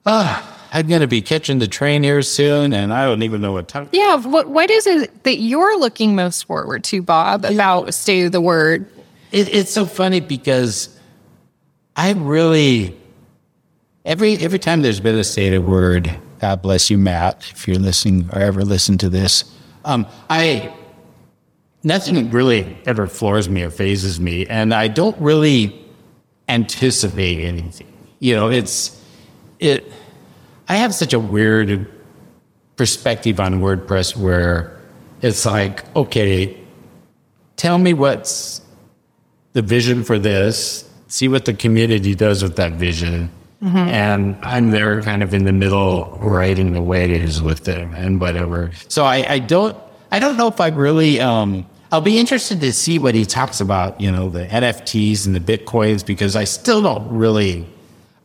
uh, 0.06 0.44
I'm 0.72 0.88
going 0.88 1.02
to 1.02 1.08
be 1.08 1.22
catching 1.22 1.60
the 1.60 1.68
train 1.68 2.04
here 2.04 2.22
soon, 2.22 2.74
and 2.74 2.94
I 2.94 3.06
don't 3.06 3.24
even 3.24 3.42
know 3.42 3.54
what 3.54 3.68
time. 3.68 3.90
Yeah. 3.92 4.16
What 4.18 4.50
What 4.50 4.70
is 4.70 4.86
it 4.88 5.24
that 5.24 5.40
you're 5.40 5.80
looking 5.80 6.16
most 6.16 6.46
forward 6.46 6.84
to, 6.86 7.02
Bob, 7.02 7.46
about 7.46 7.94
State 7.94 8.26
of 8.26 8.32
the 8.32 8.42
Word? 8.42 8.86
It, 9.32 9.54
it's 9.54 9.72
so 9.72 9.86
funny 9.86 10.20
because 10.20 10.96
I 11.96 12.12
really 12.14 12.96
every 14.06 14.38
every 14.38 14.60
time 14.60 14.82
there's 14.82 15.00
been 15.00 15.18
a 15.18 15.24
State 15.24 15.54
of 15.54 15.64
the 15.64 15.70
Word. 15.70 16.16
God 16.40 16.62
bless 16.62 16.90
you, 16.90 16.98
Matt, 16.98 17.52
if 17.52 17.68
you're 17.68 17.78
listening 17.78 18.30
or 18.32 18.40
ever 18.40 18.64
listen 18.64 18.98
to 19.00 19.10
this. 19.10 19.44
Um, 19.84 20.08
I 20.30 20.74
nothing 21.84 22.30
really 22.32 22.78
ever 22.86 23.08
floors 23.08 23.50
me 23.50 23.64
or 23.64 23.70
phases 23.70 24.20
me, 24.20 24.46
and 24.48 24.74
I 24.74 24.88
don't 24.88 25.20
really 25.20 25.80
anticipate 26.48 27.44
anything. 27.44 27.88
You 28.20 28.36
know, 28.36 28.50
it's 28.50 29.02
it. 29.60 29.92
I 30.68 30.76
have 30.76 30.94
such 30.94 31.14
a 31.14 31.20
weird 31.20 31.90
perspective 32.76 33.40
on 33.40 33.62
WordPress 33.62 34.16
where 34.16 34.80
it's 35.22 35.46
like, 35.46 35.84
okay, 35.96 36.58
tell 37.56 37.78
me 37.78 37.94
what's 37.94 38.62
the 39.54 39.62
vision 39.62 40.04
for 40.04 40.20
this, 40.20 40.88
see 41.08 41.28
what 41.28 41.46
the 41.46 41.54
community 41.54 42.16
does 42.16 42.42
with 42.44 42.56
that 42.56 42.74
vision. 42.74 43.30
And 43.62 44.38
I'm 44.42 44.72
there 44.72 45.02
kind 45.02 45.22
of 45.22 45.34
in 45.34 45.44
the 45.44 45.52
middle, 45.52 46.18
writing 46.22 46.72
the 46.72 46.82
ways 46.82 47.42
with 47.42 47.66
them 47.66 47.94
and 47.94 48.22
whatever. 48.22 48.72
So 48.88 49.04
I, 49.04 49.26
I 49.30 49.40
don't, 49.40 49.76
I 50.12 50.20
don't 50.20 50.38
know 50.38 50.48
if 50.48 50.62
I 50.62 50.70
really, 50.70 51.20
um, 51.20 51.66
I'll 51.92 52.02
be 52.02 52.20
interested 52.20 52.62
to 52.62 52.72
see 52.72 53.00
what 53.00 53.16
he 53.16 53.26
talks 53.26 53.62
about, 53.62 54.00
you 54.00 54.12
know, 54.12 54.30
the 54.30 54.46
NFTs 54.46 55.26
and 55.26 55.36
the 55.36 55.40
Bitcoins, 55.40 56.06
because 56.06 56.36
I 56.36 56.44
still 56.44 56.82
don't 56.82 57.10
really 57.12 57.66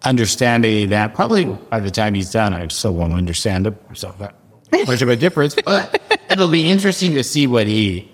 understand 0.02 0.64
any 0.66 0.84
of 0.84 0.90
that. 0.90 1.14
Probably 1.14 1.44
by 1.46 1.80
the 1.80 1.90
time 1.90 2.14
he's 2.14 2.30
done, 2.30 2.52
I 2.52 2.66
still 2.68 2.94
won't 2.94 3.14
understand 3.14 3.66
it. 3.66 3.74
So 3.94 4.14
that 4.18 4.34
much 4.86 5.00
of 5.02 5.08
a 5.08 5.16
difference, 5.16 5.54
but 5.64 6.00
it'll 6.30 6.50
be 6.50 6.68
interesting 6.68 7.12
to 7.14 7.24
see 7.24 7.46
what 7.46 7.66
he 7.66 8.10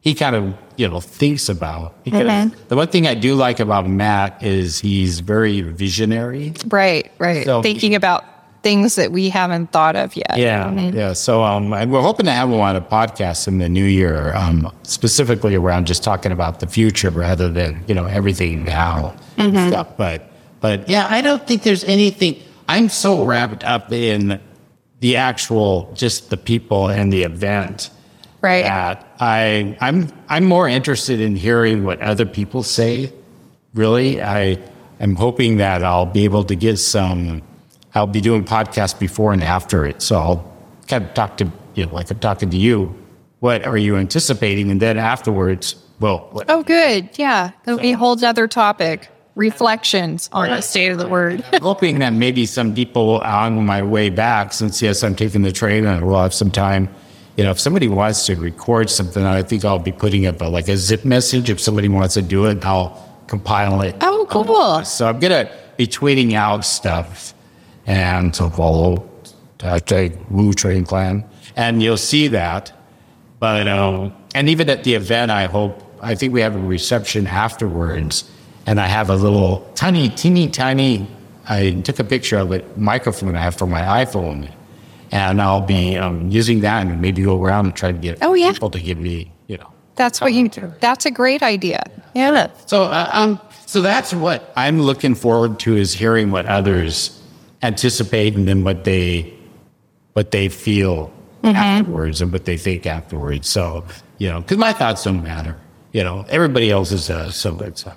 he 0.00 0.14
kind 0.14 0.34
of 0.34 0.54
you 0.76 0.88
know 0.88 1.00
thinks 1.00 1.48
about. 1.50 2.02
Because 2.04 2.50
the 2.68 2.76
one 2.76 2.88
thing 2.88 3.06
I 3.06 3.14
do 3.14 3.34
like 3.34 3.60
about 3.60 3.86
Matt 3.86 4.42
is 4.42 4.80
he's 4.80 5.20
very 5.20 5.60
visionary. 5.60 6.54
Right. 6.68 7.10
Right. 7.18 7.44
So- 7.44 7.60
Thinking 7.62 7.94
about 7.94 8.24
things 8.62 8.94
that 8.96 9.10
we 9.12 9.28
haven't 9.30 9.72
thought 9.72 9.96
of 9.96 10.14
yet. 10.16 10.36
Yeah, 10.36 10.70
yeah. 10.90 11.12
So 11.14 11.42
um, 11.42 11.72
and 11.72 11.90
we're 11.90 12.02
hoping 12.02 12.26
to 12.26 12.32
have 12.32 12.48
him 12.48 12.60
on 12.60 12.76
a 12.76 12.80
podcast 12.80 13.48
in 13.48 13.58
the 13.58 13.68
new 13.68 13.84
year, 13.84 14.34
um, 14.34 14.70
specifically 14.82 15.54
around 15.54 15.86
just 15.86 16.02
talking 16.04 16.32
about 16.32 16.60
the 16.60 16.66
future 16.66 17.10
rather 17.10 17.48
than 17.48 17.82
you 17.86 17.94
know 17.94 18.06
everything 18.06 18.64
now 18.64 19.14
and 19.36 19.56
stuff. 19.72 19.96
But 19.96 20.30
but 20.60 20.88
yeah, 20.88 21.06
I 21.08 21.20
don't 21.22 21.46
think 21.46 21.62
there's 21.62 21.84
anything. 21.84 22.36
I'm 22.68 22.88
so 22.88 23.24
wrapped 23.24 23.64
up 23.64 23.92
in 23.92 24.40
the 25.00 25.16
actual 25.16 25.90
just 25.94 26.28
the 26.30 26.36
people 26.36 26.88
and 26.88 27.12
the 27.12 27.22
event 27.22 27.90
Right. 28.42 28.62
that 28.64 29.06
I 29.20 29.76
I'm 29.80 30.08
I'm 30.28 30.44
more 30.44 30.68
interested 30.68 31.20
in 31.20 31.34
hearing 31.36 31.84
what 31.84 32.00
other 32.00 32.26
people 32.26 32.62
say. 32.62 33.12
Really, 33.74 34.20
I 34.22 34.58
am 34.98 35.14
hoping 35.16 35.56
that 35.58 35.82
I'll 35.84 36.06
be 36.06 36.24
able 36.24 36.44
to 36.44 36.54
get 36.56 36.76
some. 36.78 37.42
I'll 37.94 38.06
be 38.06 38.20
doing 38.20 38.44
podcasts 38.44 38.98
before 38.98 39.32
and 39.32 39.42
after 39.42 39.84
it, 39.84 40.02
so 40.02 40.16
I'll 40.16 40.52
kind 40.86 41.04
of 41.04 41.14
talk 41.14 41.36
to 41.38 41.50
you 41.74 41.86
know, 41.86 41.94
like 41.94 42.10
I'm 42.10 42.18
talking 42.18 42.50
to 42.50 42.56
you. 42.56 42.94
What 43.40 43.64
are 43.66 43.76
you 43.76 43.96
anticipating? 43.96 44.70
And 44.70 44.80
then 44.82 44.98
afterwards, 44.98 45.76
well, 45.98 46.28
what, 46.32 46.50
Oh, 46.50 46.62
good. 46.62 47.08
Yeah. 47.18 47.52
That'll 47.64 47.80
be 47.80 47.92
a 47.92 47.96
whole 47.96 48.22
other 48.24 48.46
topic. 48.46 49.08
Reflections 49.34 50.28
on 50.32 50.48
the 50.50 50.60
state 50.60 50.90
of 50.90 50.98
the 50.98 51.08
word. 51.08 51.42
I'm 51.52 51.62
hoping 51.62 52.00
that 52.00 52.12
maybe 52.12 52.44
some 52.44 52.74
people 52.74 53.20
on 53.20 53.64
my 53.64 53.82
way 53.82 54.10
back, 54.10 54.52
since 54.52 54.82
yes, 54.82 55.02
I'm 55.02 55.14
taking 55.14 55.42
the 55.42 55.52
train 55.52 55.86
and 55.86 56.06
we'll 56.06 56.20
have 56.20 56.34
some 56.34 56.50
time. 56.50 56.88
You 57.36 57.44
know, 57.44 57.52
if 57.52 57.60
somebody 57.60 57.88
wants 57.88 58.26
to 58.26 58.34
record 58.34 58.90
something, 58.90 59.24
I 59.24 59.42
think 59.42 59.64
I'll 59.64 59.78
be 59.78 59.92
putting 59.92 60.26
up 60.26 60.42
a, 60.42 60.44
like 60.46 60.68
a 60.68 60.76
zip 60.76 61.04
message. 61.04 61.48
If 61.48 61.60
somebody 61.60 61.88
wants 61.88 62.14
to 62.14 62.22
do 62.22 62.46
it, 62.46 62.62
I'll 62.66 63.22
compile 63.28 63.80
it. 63.82 63.94
Oh, 64.02 64.26
cool. 64.28 64.84
So 64.84 65.08
I'm 65.08 65.20
gonna 65.20 65.50
be 65.78 65.86
tweeting 65.86 66.34
out 66.34 66.64
stuff 66.64 67.32
and 67.86 68.32
to 68.34 68.50
follow 68.50 69.08
hashtag 69.58 70.18
Woo 70.30 70.52
Train 70.52 70.84
Clan, 70.84 71.24
and 71.56 71.82
you'll 71.82 71.96
see 71.96 72.28
that. 72.28 72.72
But 73.38 73.68
um, 73.68 74.12
and 74.34 74.48
even 74.48 74.68
at 74.70 74.84
the 74.84 74.94
event, 74.94 75.30
I 75.30 75.46
hope 75.46 75.82
I 76.02 76.14
think 76.14 76.32
we 76.32 76.40
have 76.40 76.56
a 76.56 76.58
reception 76.60 77.26
afterwards, 77.26 78.30
and 78.66 78.80
I 78.80 78.86
have 78.86 79.10
a 79.10 79.16
little 79.16 79.68
tiny, 79.74 80.08
teeny, 80.08 80.48
tiny. 80.48 81.06
I 81.48 81.72
took 81.82 81.98
a 81.98 82.04
picture 82.04 82.38
of 82.38 82.52
it 82.52 82.76
microphone 82.78 83.34
I 83.34 83.40
have 83.42 83.56
for 83.56 83.66
my 83.66 83.80
iPhone, 84.04 84.50
and 85.10 85.42
I'll 85.42 85.60
be 85.62 85.96
um, 85.96 86.30
using 86.30 86.60
that 86.60 86.86
and 86.86 87.00
maybe 87.00 87.22
go 87.22 87.42
around 87.42 87.66
and 87.66 87.74
try 87.76 87.92
to 87.92 87.98
get 87.98 88.18
Oh, 88.22 88.34
yeah. 88.34 88.52
people 88.52 88.70
to 88.70 88.80
give 88.80 88.98
me, 88.98 89.32
you 89.48 89.56
know. 89.58 89.72
That's 89.96 90.20
what 90.20 90.32
you 90.32 90.48
do. 90.48 90.72
That's 90.80 91.04
a 91.06 91.10
great 91.10 91.42
idea. 91.42 91.82
Yeah. 92.14 92.50
So, 92.66 92.84
uh, 92.84 93.10
um, 93.12 93.40
so 93.66 93.82
that's 93.82 94.14
what 94.14 94.52
I'm 94.56 94.80
looking 94.80 95.14
forward 95.14 95.58
to 95.60 95.76
is 95.76 95.92
hearing 95.92 96.30
what 96.30 96.46
others 96.46 97.19
anticipate 97.62 98.34
and 98.36 98.46
then 98.48 98.64
what 98.64 98.84
they, 98.84 99.32
what 100.14 100.30
they 100.30 100.48
feel 100.48 101.12
afterwards 101.44 102.20
and 102.20 102.32
what 102.32 102.44
they 102.44 102.56
think 102.56 102.86
afterwards. 102.86 103.48
So, 103.48 103.84
you 104.18 104.28
know, 104.28 104.40
because 104.40 104.58
my 104.58 104.72
thoughts 104.72 105.04
don't 105.04 105.22
matter. 105.22 105.56
You 105.92 106.04
know, 106.04 106.24
everybody 106.28 106.70
else's 106.70 107.08
does. 107.08 107.34
So 107.36 107.58
it's, 107.60 107.86
uh, 107.86 107.94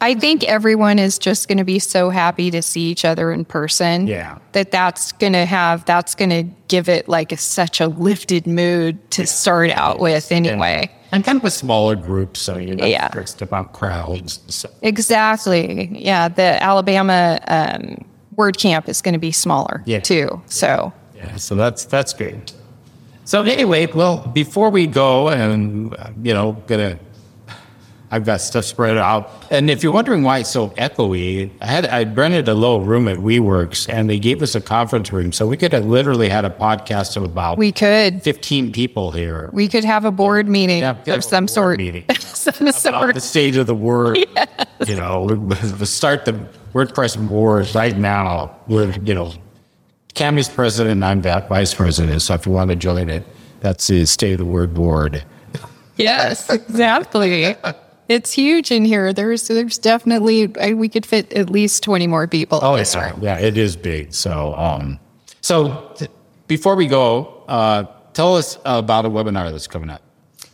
I 0.00 0.14
think 0.14 0.44
everyone 0.44 0.98
is 0.98 1.18
just 1.18 1.48
going 1.48 1.58
to 1.58 1.64
be 1.64 1.78
so 1.78 2.10
happy 2.10 2.50
to 2.50 2.60
see 2.60 2.82
each 2.90 3.04
other 3.04 3.32
in 3.32 3.44
person. 3.44 4.06
Yeah. 4.06 4.38
That 4.52 4.70
that's 4.70 5.12
going 5.12 5.32
to 5.32 5.46
have, 5.46 5.84
that's 5.86 6.14
going 6.14 6.30
to 6.30 6.42
give 6.68 6.88
it 6.88 7.08
like 7.08 7.32
a, 7.32 7.36
such 7.36 7.80
a 7.80 7.86
lifted 7.86 8.46
mood 8.46 9.10
to 9.12 9.26
start 9.26 9.70
out 9.70 9.98
with 10.00 10.32
anyway. 10.32 10.90
and 11.12 11.24
kind 11.24 11.38
of 11.38 11.44
a 11.44 11.50
smaller 11.50 11.94
group, 11.96 12.36
so 12.36 12.58
you're 12.58 12.74
not 12.76 12.88
Yeah. 12.88 13.08
stressed 13.08 13.40
about 13.40 13.72
crowds. 13.72 14.38
and 14.42 14.52
stuff. 14.52 14.72
Exactly. 14.82 15.88
Yeah. 15.92 16.28
The 16.28 16.62
Alabama 16.62 17.38
um, 17.48 18.04
word 18.36 18.58
camp 18.58 18.88
is 18.88 19.02
going 19.02 19.14
to 19.14 19.18
be 19.18 19.32
smaller 19.32 19.82
Yeah. 19.86 20.00
too. 20.00 20.40
So 20.46 20.92
Yeah, 21.14 21.36
so 21.36 21.54
that's 21.54 21.84
that's 21.86 22.12
great. 22.12 22.52
So 23.24 23.42
anyway, 23.42 23.86
well, 23.86 24.18
before 24.34 24.70
we 24.70 24.86
go, 24.86 25.28
and 25.30 25.96
you 26.22 26.32
know, 26.32 26.52
gonna, 26.68 26.98
I've 28.08 28.24
got 28.24 28.40
stuff 28.40 28.64
spread 28.64 28.96
out. 28.96 29.28
And 29.50 29.68
if 29.68 29.82
you're 29.82 29.92
wondering 29.92 30.22
why 30.22 30.38
it's 30.38 30.50
so 30.50 30.68
echoey, 30.70 31.50
I 31.60 31.66
had 31.66 31.86
I 31.86 32.04
rented 32.04 32.46
a 32.46 32.54
little 32.54 32.82
room 32.82 33.08
at 33.08 33.16
WeWorks, 33.18 33.92
and 33.92 34.08
they 34.08 34.20
gave 34.20 34.42
us 34.42 34.54
a 34.54 34.60
conference 34.60 35.12
room, 35.12 35.32
so 35.32 35.44
we 35.48 35.56
could 35.56 35.72
have 35.72 35.84
literally 35.86 36.28
had 36.28 36.44
a 36.44 36.50
podcast 36.50 37.16
of 37.16 37.24
about 37.24 37.58
we 37.58 37.72
could, 37.72 38.22
15 38.22 38.70
people 38.70 39.10
here. 39.10 39.50
we 39.52 39.66
could 39.66 39.84
have 39.84 40.04
a 40.04 40.12
board 40.12 40.48
meeting 40.48 40.78
Yeah, 40.78 40.92
we 40.92 40.98
could 40.98 41.08
have 41.08 41.18
of 41.18 41.24
some 41.24 41.44
board 41.46 41.50
sort. 41.50 41.78
meeting. 41.78 42.04
some 42.20 42.54
About 42.68 42.74
sort. 42.76 43.14
the 43.14 43.20
state 43.20 43.56
of 43.56 43.66
the 43.66 43.74
word, 43.74 44.18
you 44.86 44.94
know, 44.94 45.22
we- 45.24 45.34
we 45.80 45.86
start 45.86 46.26
the 46.26 46.34
WordPress 46.76 47.16
wars 47.28 47.74
right 47.74 47.96
now. 47.96 48.54
We're, 48.68 48.90
you 49.02 49.14
know, 49.14 49.32
Cami's 50.12 50.48
president, 50.50 51.02
and 51.02 51.04
I'm 51.04 51.22
vice 51.48 51.72
president. 51.72 52.20
So 52.20 52.34
if 52.34 52.44
you 52.44 52.52
want 52.52 52.68
to 52.68 52.76
join 52.76 53.08
it, 53.08 53.24
that's 53.60 53.86
the 53.86 54.04
state 54.04 54.32
of 54.32 54.38
the 54.38 54.44
word 54.44 54.74
board. 54.74 55.24
Yes, 55.96 56.50
exactly. 56.50 57.56
It's 58.08 58.30
huge 58.30 58.70
in 58.70 58.84
here. 58.84 59.14
There's 59.14 59.48
there's 59.48 59.78
definitely 59.78 60.48
we 60.74 60.90
could 60.90 61.06
fit 61.06 61.32
at 61.32 61.48
least 61.48 61.82
20 61.82 62.06
more 62.06 62.28
people. 62.28 62.60
Oh, 62.62 62.74
it's 62.74 62.94
yeah, 62.94 63.38
it 63.38 63.56
is 63.56 63.74
big. 63.76 64.12
So, 64.12 64.54
um, 64.54 65.00
so 65.40 65.92
th- 65.96 66.10
before 66.46 66.76
we 66.76 66.86
go, 66.86 67.42
uh, 67.48 67.84
tell 68.12 68.36
us 68.36 68.58
about 68.66 69.06
a 69.06 69.10
webinar 69.10 69.50
that's 69.50 69.66
coming 69.66 69.88
up. 69.88 70.02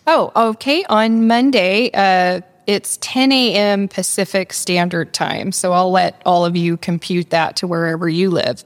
Oh, 0.06 0.30
okay. 0.50 0.84
On 0.84 1.26
Monday, 1.26 1.90
uh, 1.92 2.40
it's 2.66 2.98
10 3.00 3.32
a.m. 3.32 3.88
Pacific 3.88 4.52
Standard 4.52 5.12
Time. 5.12 5.52
So 5.52 5.72
I'll 5.72 5.90
let 5.90 6.20
all 6.24 6.44
of 6.44 6.56
you 6.56 6.76
compute 6.76 7.30
that 7.30 7.56
to 7.56 7.66
wherever 7.66 8.08
you 8.08 8.30
live. 8.30 8.64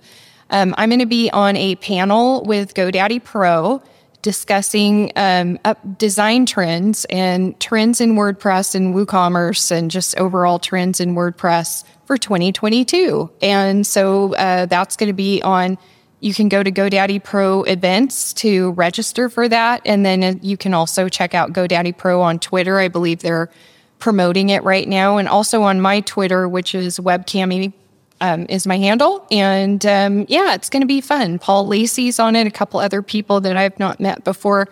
Um, 0.51 0.75
I'm 0.79 0.91
going 0.91 1.01
to 1.01 1.07
be 1.07 1.31
on 1.31 1.57
a 1.57 1.77
panel 1.77 2.45
with 2.45 2.75
GoDaddy 2.75 3.25
Pro 3.25 3.83
discussing 4.23 5.13
um, 5.15 5.59
design 5.99 6.47
trends 6.47 7.05
and 7.07 7.59
trends 7.61 8.01
in 8.01 8.15
WordPress 8.15 8.75
and 8.75 8.95
WooCommerce 8.95 9.71
and 9.71 9.91
just 9.91 10.17
overall 10.19 10.59
trends 10.59 11.01
in 11.01 11.15
WordPress 11.15 11.85
for 12.07 12.17
2022. 12.17 13.31
And 13.41 13.87
so 13.87 14.35
uh, 14.35 14.67
that's 14.67 14.97
going 14.97 15.09
to 15.09 15.13
be 15.13 15.43
on 15.43 15.79
you 16.21 16.33
can 16.33 16.49
go 16.49 16.63
to 16.63 16.73
GoDaddy 16.73 17.23
Pro 17.23 17.63
events 17.65 18.33
to 18.35 18.73
register 18.73 19.29
for 19.29 19.49
that. 19.49 19.83
And 19.85 20.05
then 20.05 20.25
uh, 20.25 20.35
you 20.41 20.57
can 20.57 20.75
also 20.75 21.09
check 21.09 21.35
out 21.35 21.53
GoDaddy 21.53 21.97
Pro 21.97 22.23
on 22.23 22.39
Twitter. 22.39 22.79
I 22.79 22.89
believe 22.89 23.21
they're 23.21 23.51
promoting 23.99 24.51
it 24.51 24.63
right 24.63 24.89
now. 24.89 25.17
And 25.17 25.29
also 25.29 25.63
on 25.63 25.81
my 25.81 26.01
Twitter, 26.01 26.49
which 26.49 26.75
is 26.75 26.99
webcami 26.99 27.73
um, 28.21 28.47
is 28.49 28.67
my 28.67 28.79
handle. 28.79 29.27
And 29.31 29.85
um, 29.87 30.27
yeah, 30.29 30.55
it's 30.55 30.71
going 30.71 30.83
to 30.83 30.87
be 30.87 31.01
fun. 31.01 31.39
Paul 31.39 31.67
Lacey's 31.67 32.19
on 32.19 32.37
it, 32.37 32.47
a 32.47 32.51
couple 32.51 32.81
other 32.81 33.03
people 33.03 33.41
that 33.41 33.57
I've 33.57 33.79
not 33.79 34.01
met 34.01 34.25
before. 34.25 34.69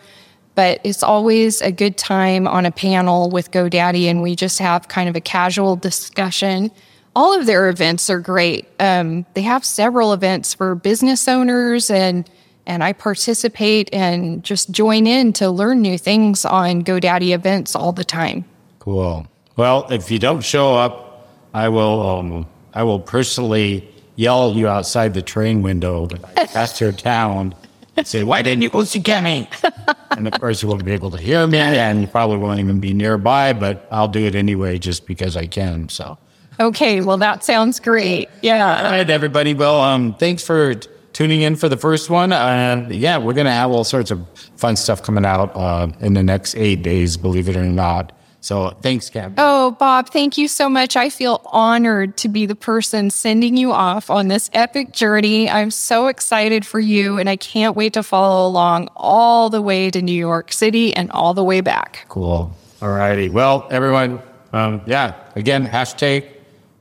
But 0.55 0.81
it's 0.85 1.03
always 1.03 1.61
a 1.63 1.73
good 1.73 1.97
time 1.97 2.47
on 2.47 2.65
a 2.65 2.71
panel 2.71 3.29
with 3.29 3.51
GoDaddy, 3.51 4.05
and 4.05 4.23
we 4.23 4.37
just 4.37 4.61
have 4.61 4.87
kind 4.87 5.09
of 5.09 5.17
a 5.17 5.21
casual 5.21 5.75
discussion 5.75 6.71
all 7.17 7.39
of 7.39 7.47
their 7.47 7.69
events 7.69 8.11
are 8.11 8.21
great. 8.21 8.67
Um, 8.81 9.25
they 9.35 9.43
have 9.43 9.65
several 9.65 10.13
events 10.13 10.55
for 10.55 10.75
business 10.75 11.29
owners 11.29 11.91
and 11.91 12.29
and 12.67 12.83
I 12.83 12.95
participate 12.95 13.91
and 13.93 14.43
just 14.43 14.71
join 14.71 15.07
in 15.07 15.35
to 15.35 15.51
learn 15.51 15.83
new 15.83 15.99
things 15.99 16.47
on 16.47 16.83
GoDaddy 16.83 17.35
events 17.35 17.77
all 17.77 17.93
the 17.93 18.05
time. 18.05 18.47
Cool. 18.85 19.27
Well, 19.57 19.87
if 19.91 20.11
you 20.11 20.19
don't 20.19 20.43
show 20.43 20.75
up, 20.75 21.27
I 21.55 21.71
will. 21.71 22.07
Um, 22.07 22.47
I 22.75 22.83
will 22.83 23.01
personally 23.01 23.89
yell 24.17 24.51
at 24.51 24.57
you 24.57 24.69
outside 24.69 25.15
the 25.15 25.23
train 25.23 25.63
window 25.63 26.07
pass 26.35 26.83
your 26.83 26.93
town. 26.93 27.55
and 27.97 28.07
Say, 28.07 28.25
why 28.25 28.43
didn't 28.43 28.61
you 28.61 28.69
go 28.69 28.85
see 28.85 29.01
Kenny? 29.01 29.49
and 30.11 30.29
of 30.29 30.39
course, 30.39 30.63
you 30.63 30.69
won't 30.69 30.85
be 30.85 30.93
able 30.93 31.11
to 31.13 31.17
hear 31.17 31.47
me, 31.47 31.57
and 31.57 32.03
you 32.03 32.07
probably 32.09 32.37
won't 32.37 32.61
even 32.61 32.79
be 32.79 32.93
nearby. 32.93 33.55
But 33.55 33.89
I'll 33.91 34.07
do 34.07 34.21
it 34.27 34.35
anyway, 34.35 34.77
just 34.77 35.07
because 35.07 35.35
I 35.35 35.47
can. 35.47 35.89
So, 35.89 36.19
Okay, 36.61 37.01
well 37.01 37.17
that 37.17 37.43
sounds 37.43 37.81
great. 37.81 38.29
Yeah. 38.43 38.91
right, 38.91 39.09
everybody. 39.09 39.55
Well, 39.55 39.81
um, 39.81 40.15
thanks 40.15 40.45
for 40.45 40.75
t- 40.75 40.91
tuning 41.15 41.41
in 41.41 41.57
for 41.57 41.71
the 41.71 41.79
first 41.79 42.11
one. 42.11 42.35
And 42.35 42.95
yeah, 42.95 43.17
we're 43.17 43.33
gonna 43.33 43.51
have 43.51 43.71
all 43.71 43.83
sorts 43.85 44.11
of 44.11 44.29
fun 44.57 44.77
stuff 44.77 45.03
coming 45.03 45.25
out 45.25 45.57
uh, 45.57 45.89
in 46.01 46.13
the 46.13 46.23
next 46.23 46.55
eight 46.57 46.83
days. 46.83 47.17
Believe 47.17 47.49
it 47.49 47.57
or 47.57 47.65
not. 47.65 48.13
So, 48.45 48.77
thanks, 48.83 49.09
Cap. 49.09 49.33
Oh, 49.39 49.71
Bob, 49.71 50.11
thank 50.11 50.37
you 50.37 50.49
so 50.49 50.69
much. 50.69 50.99
I 50.99 51.09
feel 51.09 51.41
honored 51.47 52.19
to 52.19 52.29
be 52.29 52.45
the 52.45 52.55
person 52.55 53.09
sending 53.09 53.57
you 53.57 53.73
off 53.73 54.11
on 54.11 54.29
this 54.29 54.51
epic 54.53 54.93
journey. 54.93 55.49
I'm 55.49 55.71
so 55.71 56.09
excited 56.09 56.67
for 56.67 56.79
you, 56.79 57.17
and 57.17 57.31
I 57.31 57.37
can't 57.37 57.75
wait 57.75 57.95
to 57.95 58.03
follow 58.03 58.47
along 58.47 58.91
all 58.97 59.49
the 59.49 59.63
way 59.63 59.91
to 59.91 60.03
New 60.03 60.13
York 60.13 60.53
City 60.53 60.95
and 60.95 61.11
all 61.13 61.33
the 61.33 61.43
way 61.43 61.63
back. 61.63 62.05
Cool. 62.11 62.55
All 62.83 62.91
righty. 62.91 63.31
Well, 63.31 63.67
everyone, 63.71 64.21
um, 64.53 64.83
yeah, 64.85 65.15
again, 65.37 65.67
hashtag 65.67 66.29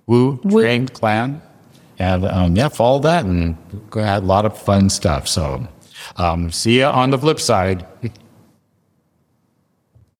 woo 0.05 0.41
trained 0.49 0.91
clan. 0.91 1.41
And 1.97 2.25
um, 2.25 2.57
yeah, 2.57 2.67
follow 2.67 2.99
that 2.99 3.23
and 3.23 3.55
we're 3.93 4.03
a 4.03 4.19
lot 4.19 4.43
of 4.43 4.57
fun 4.57 4.89
stuff. 4.89 5.29
So 5.29 5.65
um, 6.17 6.51
see 6.51 6.79
you 6.79 6.85
on 6.87 7.11
the 7.11 7.17
flip 7.17 7.39
side. 7.39 7.87